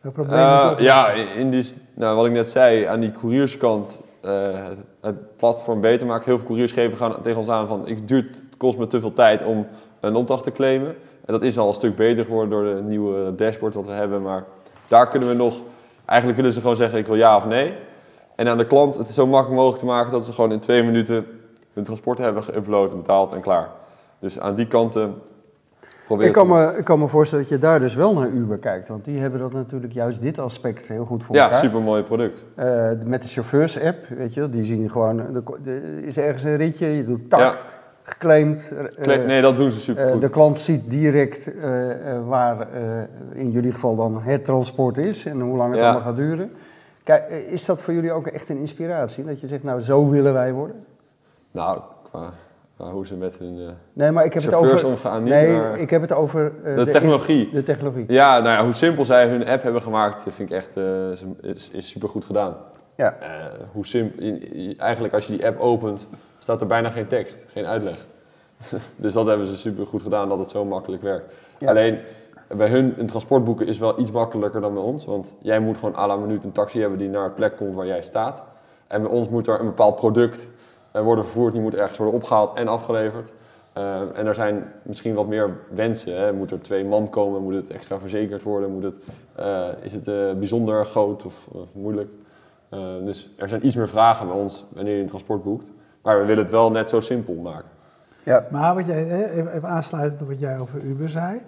Welk 0.00 0.14
probleem 0.14 0.38
Eh, 0.38 0.72
ja, 0.78 1.10
in 1.10 1.50
die, 1.50 1.72
nou, 1.94 2.16
wat 2.16 2.26
ik 2.26 2.32
net 2.32 2.48
zei, 2.48 2.84
aan 2.84 3.00
die 3.00 3.12
courierskant, 3.12 4.00
eh, 4.20 4.52
het, 4.52 4.78
het 5.00 5.36
platform 5.36 5.80
beter 5.80 6.06
maken. 6.06 6.24
Heel 6.24 6.36
veel 6.36 6.46
couriers 6.46 6.72
geven 6.72 6.98
gaan 6.98 7.22
tegen 7.22 7.38
ons 7.38 7.48
aan 7.48 7.66
van, 7.66 7.86
ik 7.86 8.08
duurt, 8.08 8.36
het 8.36 8.56
kost 8.56 8.78
me 8.78 8.86
te 8.86 9.00
veel 9.00 9.12
tijd 9.12 9.44
om 9.44 9.66
een 10.00 10.14
opdracht 10.14 10.44
te 10.44 10.52
claimen. 10.52 10.94
En 11.24 11.32
dat 11.32 11.42
is 11.42 11.58
al 11.58 11.68
een 11.68 11.74
stuk 11.74 11.96
beter 11.96 12.24
geworden 12.24 12.50
door 12.50 12.74
de 12.74 12.82
nieuwe 12.82 13.34
dashboard 13.34 13.74
wat 13.74 13.86
we 13.86 13.92
hebben. 13.92 14.22
Maar 14.22 14.44
daar 14.88 15.08
kunnen 15.08 15.28
we 15.28 15.34
nog, 15.34 15.60
eigenlijk 16.10 16.36
willen 16.40 16.52
ze 16.54 16.60
gewoon 16.60 16.76
zeggen, 16.76 16.98
ik 16.98 17.06
wil 17.06 17.16
ja 17.16 17.36
of 17.36 17.46
nee. 17.46 17.74
En 18.36 18.48
aan 18.48 18.58
de 18.58 18.66
klant 18.66 18.96
het 18.96 19.10
zo 19.10 19.26
makkelijk 19.26 19.56
mogelijk 19.56 19.78
te 19.80 19.86
maken 19.86 20.12
dat 20.12 20.24
ze 20.24 20.32
gewoon 20.32 20.52
in 20.52 20.60
twee 20.60 20.82
minuten 20.82 21.26
hun 21.72 21.84
transport 21.84 22.18
hebben 22.18 22.42
geüpload 22.42 22.96
betaald 22.96 23.32
en 23.32 23.40
klaar. 23.40 23.68
Dus 24.18 24.38
aan 24.40 24.54
die 24.54 24.66
kanten 24.66 25.14
probeer 26.06 26.26
ik 26.26 26.32
kan, 26.32 26.46
me, 26.46 26.74
ik 26.78 26.84
kan 26.84 26.98
me 26.98 27.08
voorstellen 27.08 27.44
dat 27.44 27.52
je 27.52 27.58
daar 27.60 27.80
dus 27.80 27.94
wel 27.94 28.14
naar 28.14 28.28
Uber 28.28 28.58
kijkt, 28.58 28.88
want 28.88 29.04
die 29.04 29.20
hebben 29.20 29.40
dat 29.40 29.52
natuurlijk 29.52 29.92
juist 29.92 30.22
dit 30.22 30.38
aspect 30.38 30.88
heel 30.88 31.04
goed 31.04 31.24
voor 31.24 31.34
Ja, 31.36 31.44
elkaar. 31.44 31.58
super 31.60 31.80
mooi 31.80 32.02
product. 32.02 32.44
Eh, 32.54 32.90
met 33.04 33.22
de 33.22 33.28
chauffeurs-app, 33.28 34.06
weet 34.08 34.34
je, 34.34 34.50
die 34.50 34.64
zien 34.64 34.90
gewoon, 34.90 35.18
er 35.18 35.42
er 35.64 36.04
is 36.04 36.16
ergens 36.18 36.42
een 36.42 36.56
ritje, 36.56 36.86
je 36.86 37.04
doet 37.04 37.30
tak, 37.30 37.40
Ja. 37.40 37.54
Geclaimd. 38.10 38.72
eh, 38.72 39.02
Kle- 39.02 39.16
nee, 39.24 39.42
dat 39.42 39.56
doen 39.56 39.70
ze 39.70 39.80
super 39.80 40.04
eh, 40.06 40.12
goed. 40.12 40.20
de 40.20 40.30
klant 40.30 40.60
ziet 40.60 40.90
direct 40.90 41.54
eh, 41.54 41.90
eh, 41.90 42.26
waar 42.26 42.60
eh, 42.60 42.82
in 43.32 43.50
jullie 43.50 43.72
geval 43.72 43.96
dan 43.96 44.20
het 44.22 44.44
transport 44.44 44.96
is 44.98 45.24
en 45.26 45.40
hoe 45.40 45.56
lang 45.56 45.70
het 45.70 45.80
Ja. 45.80 45.84
allemaal 45.86 46.06
gaat 46.06 46.16
duren. 46.16 46.52
Kijk, 47.04 47.22
eh, 47.30 47.52
is 47.52 47.64
dat 47.64 47.80
voor 47.80 47.94
jullie 47.94 48.12
ook 48.12 48.26
echt 48.26 48.48
een 48.48 48.56
inspiratie? 48.58 49.24
Dat 49.24 49.40
je 49.40 49.46
zegt, 49.46 49.62
nou 49.62 49.80
zo 49.80 50.08
willen 50.08 50.32
wij 50.32 50.52
worden? 50.52 50.84
Nou, 51.50 51.80
qua, 52.10 52.30
hoe 52.76 53.06
ze 53.06 53.14
met 53.16 53.38
hun 53.38 53.58
eh, 53.58 53.68
Nee, 53.92 54.10
maar 54.10 54.24
ik 54.24 54.32
heb 54.32 54.42
het 54.42 54.52
chauffeurs 54.52 54.84
over... 54.84 54.88
omgaan, 54.96 55.22
niet 55.22 55.32
nee, 55.32 55.56
maar 55.56 55.78
ik 55.78 55.90
heb 55.90 56.00
het 56.00 56.12
over... 56.12 56.52
eh, 56.64 56.76
de 56.76 56.84
technologie. 56.84 57.48
De 57.52 57.62
technologie. 57.62 58.04
Ja, 58.08 58.38
nou 58.38 58.56
ja, 58.56 58.64
hoe 58.64 58.72
simpel 58.74 59.04
zij 59.04 59.28
hun 59.28 59.46
app 59.46 59.62
hebben 59.62 59.82
gemaakt, 59.82 60.22
vind 60.22 60.50
ik 60.50 60.50
echt 60.50 60.76
eh, 60.76 61.10
is, 61.40 61.70
super 61.88 62.08
goed 62.08 62.24
gedaan. 62.24 62.56
Ja. 62.96 63.16
Eh, 63.20 63.28
hoe 63.72 63.86
simpel, 63.86 64.24
eigenlijk 64.76 65.14
als 65.14 65.26
je 65.26 65.32
die 65.36 65.46
app 65.46 65.60
opent, 65.60 66.06
staat 66.42 66.60
er 66.60 66.66
bijna 66.66 66.90
geen 66.90 67.06
tekst, 67.06 67.44
geen 67.48 67.66
uitleg. 67.66 68.06
dus 68.96 69.12
dat 69.12 69.26
hebben 69.26 69.46
ze 69.46 69.56
super 69.56 69.86
goed 69.86 70.02
gedaan, 70.02 70.28
dat 70.28 70.38
het 70.38 70.48
zo 70.48 70.64
makkelijk 70.64 71.02
werkt. 71.02 71.34
Ja. 71.58 71.68
Alleen 71.68 71.98
bij 72.56 72.68
hun 72.68 72.94
een 72.98 73.06
transportboeken 73.06 73.66
is 73.66 73.78
wel 73.78 74.00
iets 74.00 74.10
makkelijker 74.10 74.60
dan 74.60 74.74
bij 74.74 74.82
ons, 74.82 75.04
want 75.04 75.34
jij 75.38 75.60
moet 75.60 75.78
gewoon 75.78 75.96
à 75.96 76.06
la 76.06 76.16
minuut 76.16 76.44
een 76.44 76.52
taxi 76.52 76.80
hebben 76.80 76.98
die 76.98 77.08
naar 77.08 77.24
het 77.24 77.34
plek 77.34 77.56
komt 77.56 77.74
waar 77.74 77.86
jij 77.86 78.02
staat. 78.02 78.42
En 78.86 79.02
bij 79.02 79.10
ons 79.10 79.28
moet 79.28 79.46
er 79.46 79.60
een 79.60 79.66
bepaald 79.66 79.96
product 79.96 80.48
eh, 80.90 81.02
worden 81.02 81.24
vervoerd, 81.24 81.52
die 81.52 81.62
moet 81.62 81.74
ergens 81.74 81.98
worden 81.98 82.16
opgehaald 82.16 82.56
en 82.56 82.68
afgeleverd. 82.68 83.32
Eh, 83.72 84.18
en 84.18 84.26
er 84.26 84.34
zijn 84.34 84.72
misschien 84.82 85.14
wat 85.14 85.26
meer 85.26 85.56
wensen. 85.74 86.20
Hè. 86.20 86.32
Moet 86.32 86.50
er 86.50 86.60
twee 86.60 86.84
man 86.84 87.10
komen? 87.10 87.42
Moet 87.42 87.54
het 87.54 87.70
extra 87.70 87.98
verzekerd 87.98 88.42
worden? 88.42 88.70
Moet 88.70 88.82
het, 88.82 88.94
eh, 89.34 89.68
is 89.80 89.92
het 89.92 90.04
bijzonder 90.38 90.86
groot 90.86 91.24
of, 91.24 91.46
of 91.52 91.74
moeilijk? 91.74 92.10
Dus 93.04 93.30
er 93.36 93.48
zijn 93.48 93.66
iets 93.66 93.76
meer 93.76 93.88
vragen 93.88 94.26
bij 94.26 94.36
ons 94.36 94.64
wanneer 94.68 94.94
je 94.94 95.00
een 95.00 95.06
transport 95.06 95.42
boekt. 95.42 95.70
Maar 96.02 96.18
we 96.18 96.24
willen 96.24 96.42
het 96.42 96.52
wel 96.52 96.70
net 96.70 96.88
zo 96.88 97.00
simpel 97.00 97.34
maken. 97.34 97.70
Ja. 98.24 98.46
Maar 98.50 98.74
wat 98.74 98.86
jij, 98.86 99.30
even, 99.30 99.68
aansluitend 99.68 100.22
op 100.22 100.28
wat 100.28 100.40
jij 100.40 100.58
over 100.58 100.80
Uber 100.80 101.08
zei. 101.08 101.40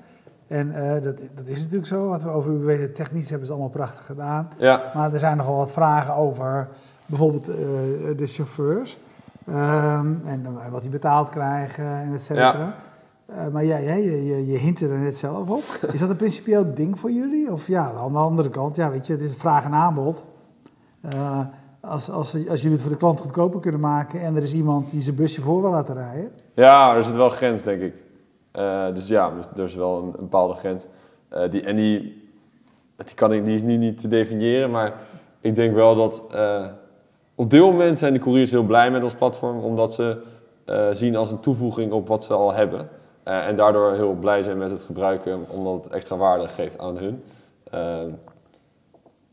En 0.47 0.75
eh, 0.75 1.03
dat, 1.03 1.19
dat 1.35 1.47
is 1.47 1.59
natuurlijk 1.59 1.87
zo, 1.87 2.09
wat 2.09 2.23
we 2.23 2.29
over 2.29 2.51
Uber 2.51 2.67
weten, 2.67 2.95
technisch 2.95 3.29
hebben 3.29 3.47
ze 3.47 3.53
allemaal 3.53 3.71
prachtig 3.71 4.07
gedaan. 4.07 4.49
Ja, 4.57 4.83
Maar 4.95 5.12
er 5.12 5.19
zijn 5.19 5.37
nogal 5.37 5.57
wat 5.57 5.73
vragen 5.73 6.15
over 6.15 6.69
bijvoorbeeld 7.07 7.49
eh, 7.49 7.57
de 8.17 8.27
chauffeurs. 8.27 8.99
Ehm, 9.47 10.15
en 10.25 10.47
eh, 10.47 10.71
wat 10.71 10.83
die 10.83 10.91
betaald 10.91 11.29
krijgen 11.29 11.85
en 11.85 12.12
et 12.12 12.21
cetera. 12.21 12.75
Eh, 13.27 13.49
maar 13.49 13.65
jij, 13.65 13.85
jij, 13.85 14.03
je, 14.03 14.25
je, 14.25 14.47
je 14.47 14.59
hintte 14.59 14.88
er 14.88 14.99
net 14.99 15.17
zelf 15.17 15.49
op. 15.49 15.62
Is 15.93 16.01
dat 16.01 16.11
een 16.11 16.17
principieel 16.17 16.75
ding 16.75 16.99
voor 16.99 17.11
jullie? 17.11 17.53
Of 17.53 17.67
ja, 17.67 17.93
aan 17.93 18.12
de 18.12 18.19
andere 18.19 18.51
kant, 18.51 18.77
ja, 18.77 18.91
weet 18.91 19.07
je, 19.07 19.12
het 19.12 19.23
is 19.23 19.35
vraag 19.35 19.65
en 19.65 19.73
aanbod. 19.73 20.23
Als, 21.85 22.11
als, 22.11 22.49
als 22.49 22.61
jullie 22.61 22.77
het 22.77 22.81
voor 22.81 22.90
de 22.90 22.97
klant 22.97 23.21
goedkoper 23.21 23.61
kunnen 23.61 23.81
maken 23.81 24.21
en 24.21 24.37
er 24.37 24.42
is 24.42 24.55
iemand 24.55 24.90
die 24.90 25.01
zijn 25.01 25.16
busje 25.16 25.40
voor 25.40 25.61
wil 25.61 25.71
laten 25.71 25.95
rijden. 25.95 26.31
ja 26.55 26.97
er 26.97 27.05
zit 27.05 27.16
wel 27.16 27.25
een 27.25 27.31
grens, 27.31 27.62
denk 27.62 27.83
ik. 27.83 27.95
Eh, 28.53 28.87
dus 28.95 29.09
ja, 29.09 29.31
dus 29.31 29.47
er 29.57 29.64
is 29.64 29.75
wel 29.75 29.97
een, 29.99 30.11
bepaalde 30.11 30.55
grens. 30.55 30.87
Eh, 31.29 31.51
die, 31.51 31.62
en 31.62 31.77
die, 31.77 32.01
die, 32.97 33.14
kan 33.14 33.33
ik, 33.33 33.45
die 33.45 33.55
is 33.55 33.62
nu 33.62 33.77
niet 33.77 34.01
te 34.01 34.09
definiëren, 34.09 34.71
maar 34.71 34.95
ik 35.40 35.55
denk 35.55 35.75
wel 35.75 35.95
dat... 35.95 36.23
eh, 36.31 36.66
op 37.35 37.51
dit 37.51 37.61
moment 37.61 37.99
zijn 37.99 38.12
de 38.12 38.18
couriers 38.18 38.51
heel 38.51 38.62
blij 38.62 38.90
met 38.90 39.03
ons 39.03 39.14
platform, 39.14 39.59
omdat 39.59 39.92
ze 39.92 40.23
zien 40.92 41.16
als 41.16 41.33
een 41.33 41.40
toevoeging 41.40 41.92
op 41.92 42.09
wat 42.09 42.25
ze 42.25 42.33
al 42.35 42.53
hebben. 42.53 42.88
En 43.23 43.57
daardoor 43.57 43.92
heel 43.92 44.14
blij 44.14 44.42
zijn 44.42 44.59
met 44.59 44.71
het 44.71 44.83
gebruiken, 44.83 45.45
omdat 45.49 45.85
het 45.85 45.92
extra 45.92 46.16
waarde 46.16 46.49
geeft 46.49 46.79
aan 46.79 46.97
hun. 46.97 47.23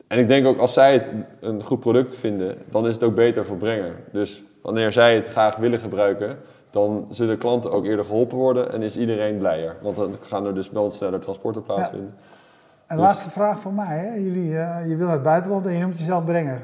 En 0.10 0.20
ik 0.20 0.28
denk 0.28 0.46
ook 0.46 0.58
als 0.60 0.74
zij 0.74 0.94
het 0.94 1.12
een 1.40 1.64
goed 1.64 1.80
product 1.80 2.16
vinden, 2.16 2.56
dan 2.70 2.88
is 2.88 2.94
het 2.94 3.04
ook 3.04 3.16
beter 3.16 3.46
voor 3.46 3.58
brenger. 3.58 3.94
Dus 4.12 4.44
wanneer 4.62 4.92
zij 4.92 5.16
het 5.16 5.30
graag 5.30 5.56
willen 5.56 5.80
gebruiken, 5.80 6.38
dan 6.70 7.06
zullen 7.10 7.38
klanten 7.38 7.72
ook 7.72 7.86
eerder 7.86 8.06
geholpen 8.06 8.38
worden 8.38 8.72
en 8.74 8.82
is 8.82 8.98
iedereen 8.98 9.38
blijer. 9.38 9.76
Want 9.82 9.96
dan 9.96 10.16
gaan 10.22 10.46
er 10.46 10.54
dus 10.56 10.72
wel 10.72 10.92
sneller 10.92 11.20
transporten 11.20 11.64
plaatsvinden. 11.64 12.14
En 12.88 12.96
Dus- 12.96 13.06
laatste 13.06 13.30
vraag 13.30 13.60
voor 13.60 13.74
mij. 13.74 13.98
Hè? 13.98 14.14
Jullie, 14.16 14.58
eh, 14.58 14.90
je 14.90 14.96
wil 14.96 15.06
naar 15.06 15.16
het 15.16 15.24
buitenland 15.24 15.66
en 15.66 15.74
je 15.74 15.80
noemt 15.80 15.98
jezelf 16.00 16.26
brenger. 16.26 16.62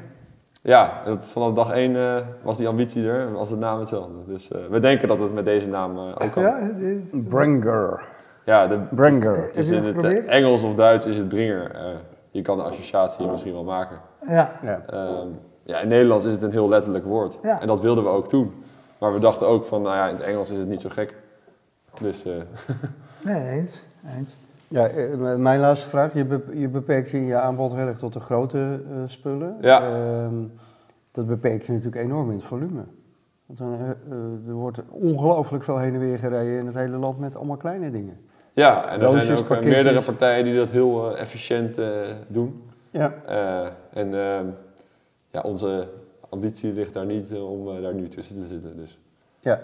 Ja, 0.62 0.92
dat, 1.04 1.26
vanaf 1.26 1.52
dag 1.52 1.70
één 1.70 1.96
eh, 1.96 2.16
was 2.42 2.56
die 2.56 2.68
ambitie 2.68 3.08
er 3.08 3.20
en 3.26 3.32
was 3.32 3.48
de 3.48 3.56
naam 3.56 3.78
hetzelfde. 3.78 4.12
Dus 4.26 4.50
eh, 4.50 4.58
we 4.70 4.78
denken 4.78 5.08
dat 5.08 5.18
het 5.18 5.32
met 5.34 5.44
deze 5.44 5.66
naam 5.68 5.96
eh, 5.96 6.02
ook 6.18 6.30
kan. 6.32 6.42
Ja, 6.42 6.58
Ja, 6.58 6.70
dit- 6.78 7.28
Bringer. 7.28 8.02
de, 8.44 8.78
Bringer. 8.90 9.36
het 9.46 9.56
is 9.56 9.68
je 9.68 9.74
in 9.76 9.84
het 9.84 10.02
het? 10.02 10.24
Engels 10.26 10.62
of 10.62 10.74
Duits 10.74 11.06
is 11.06 11.16
het 11.16 11.28
bringer. 11.28 11.70
Je 12.36 12.42
kan 12.42 12.56
de 12.56 12.62
associatie 12.62 13.26
misschien 13.26 13.52
wel 13.52 13.64
maken. 13.64 13.96
ja. 14.28 14.52
Ja. 14.62 14.80
Ehm, 14.86 15.28
ja, 15.62 15.78
in 15.80 15.88
Nederlands 15.88 16.24
is 16.24 16.32
het 16.32 16.42
een 16.42 16.50
heel 16.50 16.68
letterlijk 16.68 17.04
woord. 17.04 17.38
Ja. 17.42 17.60
En 17.60 17.66
dat 17.66 17.80
wilden 17.80 18.04
we 18.04 18.10
ook 18.10 18.30
doen. 18.30 18.52
Maar 18.98 19.12
we 19.12 19.18
dachten 19.20 19.46
ook 19.46 19.64
van, 19.64 19.82
nou 19.82 19.96
ja, 19.96 20.08
in 20.08 20.14
het 20.14 20.24
Engels 20.24 20.50
is 20.50 20.58
het 20.58 20.68
niet 20.68 20.80
zo 20.80 20.88
gek. 20.88 21.16
Dus 22.00 22.24
eh, 22.24 22.32
Nee, 23.24 23.48
eens. 23.50 23.84
eens. 24.16 24.36
Ja, 24.68 24.86
eh, 24.88 25.34
mijn 25.36 25.60
laatste 25.60 25.88
vraag. 25.88 26.14
Je, 26.14 26.24
be- 26.24 26.52
je 26.58 26.68
beperkt 26.68 27.10
je 27.10 27.16
in 27.16 27.24
je 27.24 27.36
aanbod 27.36 27.72
heel 27.74 27.86
erg 27.86 27.98
tot 27.98 28.12
de 28.12 28.20
grote 28.20 28.80
eh, 28.90 28.96
spullen. 29.06 29.56
Ja. 29.60 29.80
Ehm, 29.82 30.34
dat 31.10 31.26
beperkt 31.26 31.66
je 31.66 31.72
natuurlijk 31.72 32.02
enorm 32.02 32.28
in 32.30 32.36
het 32.36 32.44
volume. 32.44 32.84
Want 33.46 33.58
dan, 33.58 33.78
er 34.46 34.52
wordt 34.54 34.82
ongelooflijk 34.90 35.64
veel 35.64 35.78
heen 35.78 35.94
en 35.94 36.00
weer 36.00 36.18
gereden 36.18 36.58
in 36.58 36.66
het 36.66 36.74
hele 36.74 36.96
land 36.96 37.18
met 37.18 37.36
allemaal 37.36 37.56
kleine 37.56 37.90
dingen. 37.90 38.18
Ja, 38.56 38.88
en 38.88 39.00
er 39.00 39.22
zijn 39.22 39.36
ook 39.36 39.42
eh, 39.42 39.48
pakketjes. 39.48 39.74
meerdere 39.74 40.00
partijen 40.00 40.44
die 40.44 40.56
dat 40.56 40.70
heel 40.70 41.14
eh, 41.14 41.20
efficiënt 41.20 41.78
eh, 41.78 41.88
doen. 42.28 42.62
Ja. 42.90 43.14
En 43.92 44.14
ehm, 44.14 44.46
ja, 45.30 45.40
onze 45.42 45.88
ambitie 46.28 46.72
ligt 46.72 46.94
daar 46.94 47.04
niet 47.06 47.32
om 47.32 47.82
daar 47.82 47.94
nu 47.94 48.08
tussen 48.08 48.36
te 48.36 48.46
zitten. 48.46 48.76
Dus 48.76 48.98
Ja. 49.40 49.60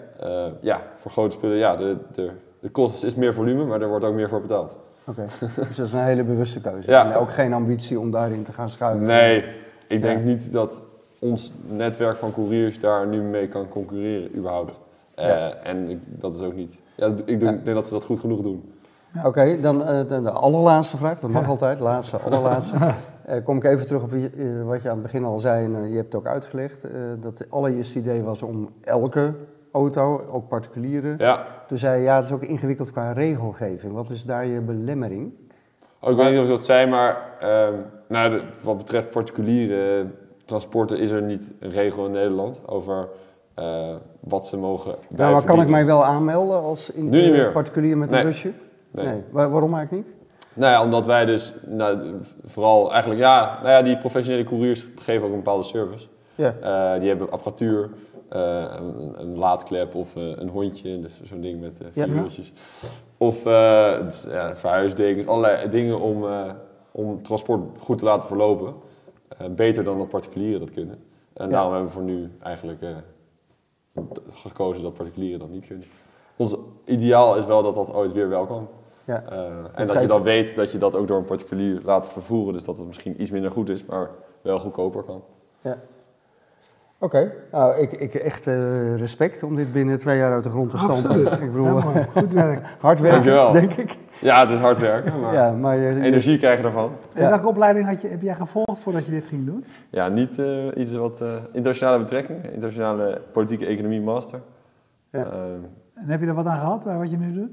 ja, 0.59 0.81
voor 0.95 1.11
grote 1.11 1.35
spullen, 1.35 1.57
ja, 1.57 1.75
de, 1.75 1.95
de, 2.15 2.29
de 2.59 2.69
kost 2.69 3.03
is 3.03 3.15
meer 3.15 3.33
volume, 3.33 3.65
maar 3.65 3.81
er 3.81 3.87
wordt 3.87 4.05
ook 4.05 4.13
meer 4.13 4.29
voor 4.29 4.41
betaald. 4.41 4.77
Oké. 5.07 5.25
dus 5.55 5.75
dat 5.75 5.85
is 5.87 5.93
een 5.93 5.99
hele 6.03 6.23
bewuste 6.23 6.61
keuze. 6.61 6.91
Ja. 6.91 7.05
En 7.11 7.15
ook 7.17 7.31
geen 7.31 7.53
ambitie 7.53 7.99
om 7.99 8.11
daarin 8.11 8.43
te 8.43 8.53
gaan 8.53 8.69
schuiven. 8.69 9.05
Nee, 9.05 9.43
ik 9.87 10.01
denk 10.01 10.19
Ja. 10.19 10.25
niet 10.25 10.51
dat 10.51 10.81
ons 11.19 11.53
netwerk 11.67 12.15
van 12.17 12.33
couriers 12.33 12.79
daar 12.79 13.07
nu 13.07 13.21
mee 13.21 13.47
kan 13.47 13.69
concurreren, 13.69 14.35
überhaupt. 14.35 14.79
Ja. 15.15 15.53
En 15.53 15.89
ik, 15.89 15.99
dat 16.05 16.35
is 16.35 16.41
ook 16.41 16.55
niet. 16.55 16.77
Ja, 16.95 17.07
ik 17.07 17.17
doe- 17.39 17.47
Ja. 17.49 17.51
ik 17.53 17.63
denk 17.65 17.75
dat 17.75 17.87
ze 17.87 17.93
dat 17.93 18.03
goed 18.03 18.19
genoeg 18.19 18.41
doen. 18.41 18.73
Oké, 19.25 19.59
dan 19.61 19.83
eh, 19.85 20.07
de, 20.07 20.31
allerlaatste 20.31 20.97
vraag. 20.97 21.19
Dat 21.19 21.29
mag 21.29 21.41
Ja. 21.41 21.47
altijd. 21.47 21.79
Laatste, 21.79 22.17
allerlaatste. 22.17 22.75
Eh, 23.23 23.43
kom 23.43 23.57
ik 23.57 23.63
even 23.63 23.85
terug 23.85 24.03
op 24.03 24.11
eh, 24.13 24.19
wat 24.65 24.81
je 24.81 24.87
aan 24.89 24.93
het 24.93 25.03
begin 25.03 25.23
al 25.23 25.37
zei. 25.37 25.65
En 25.65 25.89
je 25.89 25.95
hebt 25.95 26.13
het 26.13 26.15
ook 26.15 26.27
uitgelegd. 26.27 26.81
dat 27.19 27.37
het 27.37 27.47
allereerste 27.49 27.99
idee 27.99 28.23
was 28.23 28.41
om 28.41 28.69
elke 28.81 29.33
auto, 29.71 30.21
ook 30.31 30.47
particulieren. 30.47 31.15
Ja, 31.17 31.45
Toen 31.67 31.77
zei 31.77 31.97
je, 31.97 32.03
ja, 32.03 32.15
het 32.15 32.25
is 32.25 32.31
ook 32.31 32.41
ingewikkeld 32.43 32.91
qua 32.91 33.11
regelgeving. 33.11 33.93
Wat 33.93 34.09
is 34.09 34.25
daar 34.25 34.45
je 34.45 34.59
belemmering? 34.59 35.31
Oh, 35.99 36.11
ik 36.11 36.17
weet 36.17 36.29
niet 36.29 36.39
of 36.39 36.45
je 36.45 36.49
dat 36.51 36.65
zei, 36.65 36.89
maar 36.89 37.17
ehm, 37.39 37.73
nou, 38.07 38.29
de- 38.29 38.43
wat 38.63 38.77
betreft 38.77 39.11
particuliere 39.11 40.05
transporten 40.45 40.99
is 40.99 41.09
er 41.09 41.21
niet 41.21 41.51
een 41.59 41.71
regel 41.71 42.05
in 42.05 42.11
Nederland 42.11 42.61
over 42.65 43.07
wat 44.19 44.47
ze 44.47 44.57
mogen 44.57 44.95
Nou, 45.09 45.31
maar 45.31 45.43
kan 45.43 45.61
ik 45.61 45.67
mij 45.67 45.85
wel 45.85 46.05
aanmelden 46.05 46.61
als 46.61 46.91
in, 46.91 47.09
Nu 47.09 47.21
niet 47.21 47.31
meer. 47.31 47.51
particulier 47.51 47.97
met 47.97 48.07
een 48.11 48.15
Nee. 48.15 48.23
busje? 48.25 48.51
Nee. 48.93 49.21
Waar- 49.31 49.49
waarom 49.51 49.73
eigenlijk 49.75 50.05
niet? 50.07 50.15
Nou 50.53 50.71
ja, 50.71 50.83
omdat 50.83 51.05
wij 51.05 51.25
dus 51.25 51.53
nou, 51.65 52.15
vooral 52.43 52.91
eigenlijk, 52.91 53.21
ja, 53.21 53.57
nou 53.61 53.69
ja, 53.71 53.81
die 53.81 53.97
professionele 53.97 54.43
couriers 54.43 54.85
geven 54.95 55.23
ook 55.25 55.29
een 55.31 55.37
bepaalde 55.37 55.63
service. 55.63 56.07
Ja. 56.35 56.55
Eh, 56.61 56.99
die 56.99 57.09
hebben 57.09 57.31
apparatuur, 57.31 57.89
eh, 58.29 58.65
een, 58.77 59.13
een 59.19 59.37
laadklep 59.37 59.95
of 59.95 60.15
eh, 60.15 60.23
een 60.37 60.49
hondje, 60.49 60.99
dus 60.99 61.21
zo'n 61.23 61.41
ding 61.41 61.61
met 61.61 61.81
vier 61.91 62.09
Ja. 62.15 62.25
Of 63.17 63.43
dus, 64.03 64.23
ja, 64.29 64.55
verhuisdekens, 64.55 65.27
allerlei 65.27 65.69
dingen 65.69 65.99
om, 65.99 66.25
om 66.91 67.21
transport 67.23 67.61
goed 67.79 67.97
te 67.97 68.05
laten 68.05 68.27
verlopen. 68.27 68.73
Beter 69.51 69.83
dan 69.83 69.97
dat 69.97 70.09
particulieren 70.09 70.59
dat 70.59 70.71
kunnen. 70.71 70.99
En 71.33 71.45
Ja. 71.45 71.51
daarom 71.51 71.71
hebben 71.71 71.89
we 71.89 71.95
voor 71.95 72.03
nu 72.05 72.31
eigenlijk 72.43 72.81
gekozen 74.33 74.83
dat 74.83 74.93
particulieren 74.93 75.39
dat 75.39 75.49
niet 75.49 75.67
kunnen. 75.67 75.85
Ons 76.35 76.55
ideaal 76.85 77.35
is 77.37 77.45
wel 77.45 77.63
dat 77.63 77.75
dat 77.75 77.93
ooit 77.93 78.11
weer 78.11 78.29
wel 78.29 78.45
kan. 78.45 78.67
Ja. 79.05 79.23
Eh, 79.29 79.37
en 79.73 79.87
Dat 79.87 80.01
je 80.01 80.07
dan 80.07 80.23
weet 80.23 80.55
dat 80.55 80.71
je 80.71 80.77
dat 80.77 80.95
ook 80.95 81.07
door 81.07 81.17
een 81.17 81.25
particulier 81.25 81.81
laat 81.83 82.09
vervoeren. 82.09 82.53
Dus 82.53 82.63
dat 82.63 82.77
het 82.77 82.87
misschien 82.87 83.21
iets 83.21 83.31
minder 83.31 83.51
goed 83.51 83.69
is, 83.69 83.85
maar 83.85 84.09
wel 84.41 84.59
goedkoper 84.59 85.03
kan. 85.03 85.23
Ja. 85.61 85.77
Oké, 86.97 87.31
nou, 87.51 87.75
ik, 87.81 87.91
ik 87.91 88.13
echt 88.13 88.47
eh, 88.47 88.95
respect 88.95 89.43
om 89.43 89.55
dit 89.55 89.71
binnen 89.73 89.99
twee 89.99 90.17
jaar 90.17 90.31
uit 90.31 90.43
de 90.43 90.49
grond 90.49 90.69
te 90.69 90.77
stampen. 90.77 91.09
Absoluut. 91.09 91.31
Ik 91.41 91.51
bedoel, 91.51 91.65
Ja, 91.65 91.71
mooi. 91.85 92.05
Goed 92.15 92.33
werk. 92.33 92.65
hard 92.79 92.99
werken, 92.99 93.23
Dankjewel. 93.23 93.51
denk 93.51 93.73
ik. 93.73 93.97
Ja, 94.21 94.39
het 94.39 94.49
is 94.51 94.57
hard 94.59 94.79
werken, 94.79 95.19
maar 95.19 95.33
Ja, 95.33 95.51
maar 95.51 95.75
je, 95.77 95.93
je- 95.93 96.01
energie 96.01 96.37
krijg 96.37 96.59
je 96.59 96.65
ervan. 96.65 96.91
En 97.13 97.21
Ja. 97.23 97.29
welke 97.29 97.47
opleiding 97.47 97.85
had 97.87 98.01
je, 98.01 98.07
heb 98.07 98.21
jij 98.21 98.35
gevolgd 98.35 98.79
voordat 98.79 99.05
je 99.05 99.11
dit 99.11 99.27
ging 99.27 99.45
doen? 99.45 99.65
Ja, 99.89 100.07
niet 100.07 100.39
eh, 100.39 100.65
iets 100.75 100.93
wat 100.93 101.21
eh, 101.21 101.27
internationale 101.51 101.97
betrekkingen, 101.99 102.43
internationale 102.43 103.21
politieke 103.31 103.65
economie 103.65 104.01
master. 104.01 104.39
Ja. 105.09 105.25
Eh, 105.25 105.31
En 105.93 106.09
heb 106.09 106.19
je 106.21 106.27
er 106.27 106.33
wat 106.33 106.45
aan 106.45 106.59
gehad 106.59 106.83
bij 106.83 106.97
wat 106.97 107.11
je 107.11 107.17
nu 107.17 107.33
doet? 107.33 107.51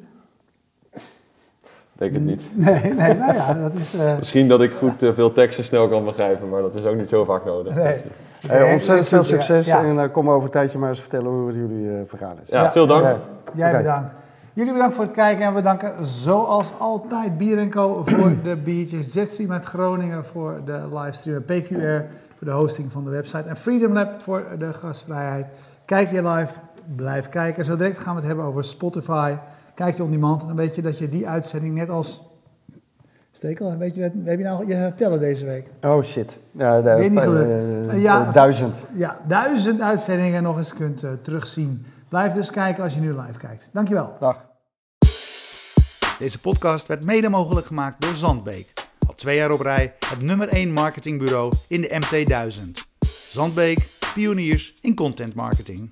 Denk 2.01 2.13
het 2.13 2.23
niet. 2.25 2.43
Nee, 2.55 2.95
nee, 2.95 3.15
nou 3.15 3.35
ja, 3.35 3.53
dat 3.55 3.75
is... 3.75 3.95
eh, 3.95 4.19
Misschien 4.19 4.49
dat 4.49 4.63
ik 4.63 4.73
goed 4.73 5.03
eh, 5.03 5.11
veel 5.15 5.33
teksten 5.33 5.65
snel 5.65 5.89
kan 5.89 6.05
begrijpen, 6.05 6.49
maar 6.49 6.63
dat 6.63 6.75
is 6.75 6.85
ook 6.85 6.97
niet 6.97 7.09
zo 7.09 7.25
vaak 7.25 7.45
nodig. 7.45 7.75
Nee. 7.75 7.93
Dus, 8.41 8.51
Hey, 8.51 8.63
Nee, 8.63 8.73
ontzettend 8.73 9.09
veel 9.09 9.23
succes 9.25 9.67
ja. 9.67 9.85
en 9.85 9.99
eh, 9.99 10.13
kom 10.13 10.31
over 10.31 10.45
een 10.45 10.51
tijdje 10.51 10.79
maar 10.79 10.89
eens 10.89 11.01
vertellen 11.01 11.27
hoe 11.31 11.47
het 11.47 11.57
jullie 11.57 11.89
eh 11.89 11.95
vergaan 12.07 12.37
is. 12.43 12.49
ja, 12.49 12.63
Ja. 12.63 12.73
veel 12.73 12.87
dank. 12.87 13.17
Jij 13.53 13.77
bedankt. 13.77 14.15
Jullie 14.53 14.73
bedankt 14.73 14.95
voor 14.95 15.05
het 15.05 15.13
kijken 15.13 15.43
en 15.45 15.49
we 15.49 15.55
bedanken 15.55 16.05
zoals 16.05 16.73
altijd 16.79 17.39
Bier 17.39 17.69
Co 17.69 18.03
voor 18.07 18.33
de 18.43 18.57
biertjes, 18.57 19.13
Jetstream 19.13 19.53
uit 19.53 19.65
Groningen 19.65 20.25
voor 20.25 20.61
de 20.65 20.79
livestream 20.95 21.37
en 21.37 21.63
PQR 21.63 22.05
voor 22.39 22.47
de 22.47 22.51
hosting 22.51 22.93
van 22.93 23.05
de 23.05 23.11
website 23.11 23.49
en 23.49 23.57
Freedom 23.57 23.93
Lab 23.93 24.21
voor 24.21 24.45
de 24.59 24.73
gastvrijheid. 24.73 25.47
Kijk 25.85 26.11
je 26.11 26.29
live, 26.29 26.53
blijf 26.97 27.29
kijken. 27.29 27.65
Zo 27.65 27.77
direct 27.77 27.99
gaan 27.99 28.13
we 28.15 28.19
het 28.19 28.29
hebben 28.29 28.45
over 28.45 28.65
Spotify. 28.65 29.33
Kijk 29.81 29.97
je 29.97 30.03
on 30.03 30.11
demand 30.11 30.41
en 30.41 30.47
dan 30.47 30.57
weet 30.57 30.75
je 30.75 30.83
dat 30.83 30.99
je 30.99 31.09
die 31.09 31.29
uitzending 31.29 31.75
net 31.75 31.89
als... 31.91 32.21
Stekel, 33.31 33.77
weet 33.77 33.95
je 33.95 34.01
dat? 34.01 34.11
Heb 34.25 34.39
je 34.39 34.45
nou 34.45 34.67
je 34.67 34.75
gaat 34.75 34.97
tellen 34.99 35.21
deze 35.21 35.45
week? 35.45 35.67
Oh 35.81 36.03
shit. 36.03 36.39
Ja, 36.51 36.81
de, 36.83 36.95
Weer 36.95 37.11
niet 37.11 37.21
gelukt. 37.21 37.91
eh, 37.91 38.03
Ja. 38.03 38.27
eh, 38.27 38.33
duizend. 38.33 38.77
Ja, 38.95 39.19
duizend 39.27 39.81
uitzendingen 39.81 40.43
nog 40.43 40.57
eens 40.57 40.75
kunt 40.75 41.05
terugzien. 41.23 41.87
Blijf 42.09 42.33
dus 42.33 42.51
kijken 42.51 42.83
als 42.83 42.95
je 42.95 43.01
nu 43.01 43.09
live 43.21 43.39
kijkt. 43.39 43.69
Dankjewel. 43.73 44.17
Dag. 44.21 44.45
Deze 46.19 46.41
podcast 46.41 46.87
werd 46.87 47.05
mede 47.05 47.29
mogelijk 47.29 47.67
gemaakt 47.67 48.03
door 48.03 48.17
Zandbeek. 48.17 48.73
Al 49.07 49.15
twee 49.15 49.37
jaar 49.37 49.51
op 49.51 49.61
rij 49.61 49.95
het 50.11 50.23
nummer 50.23 50.49
1 50.49 50.73
marketingbureau 50.73 51.53
in 51.69 51.81
de 51.81 52.01
MT1000. 52.03 52.71
Zandbeek, 53.29 53.89
pioniers 54.15 54.75
in 54.81 54.95
content 54.95 55.35
marketing. 55.35 55.91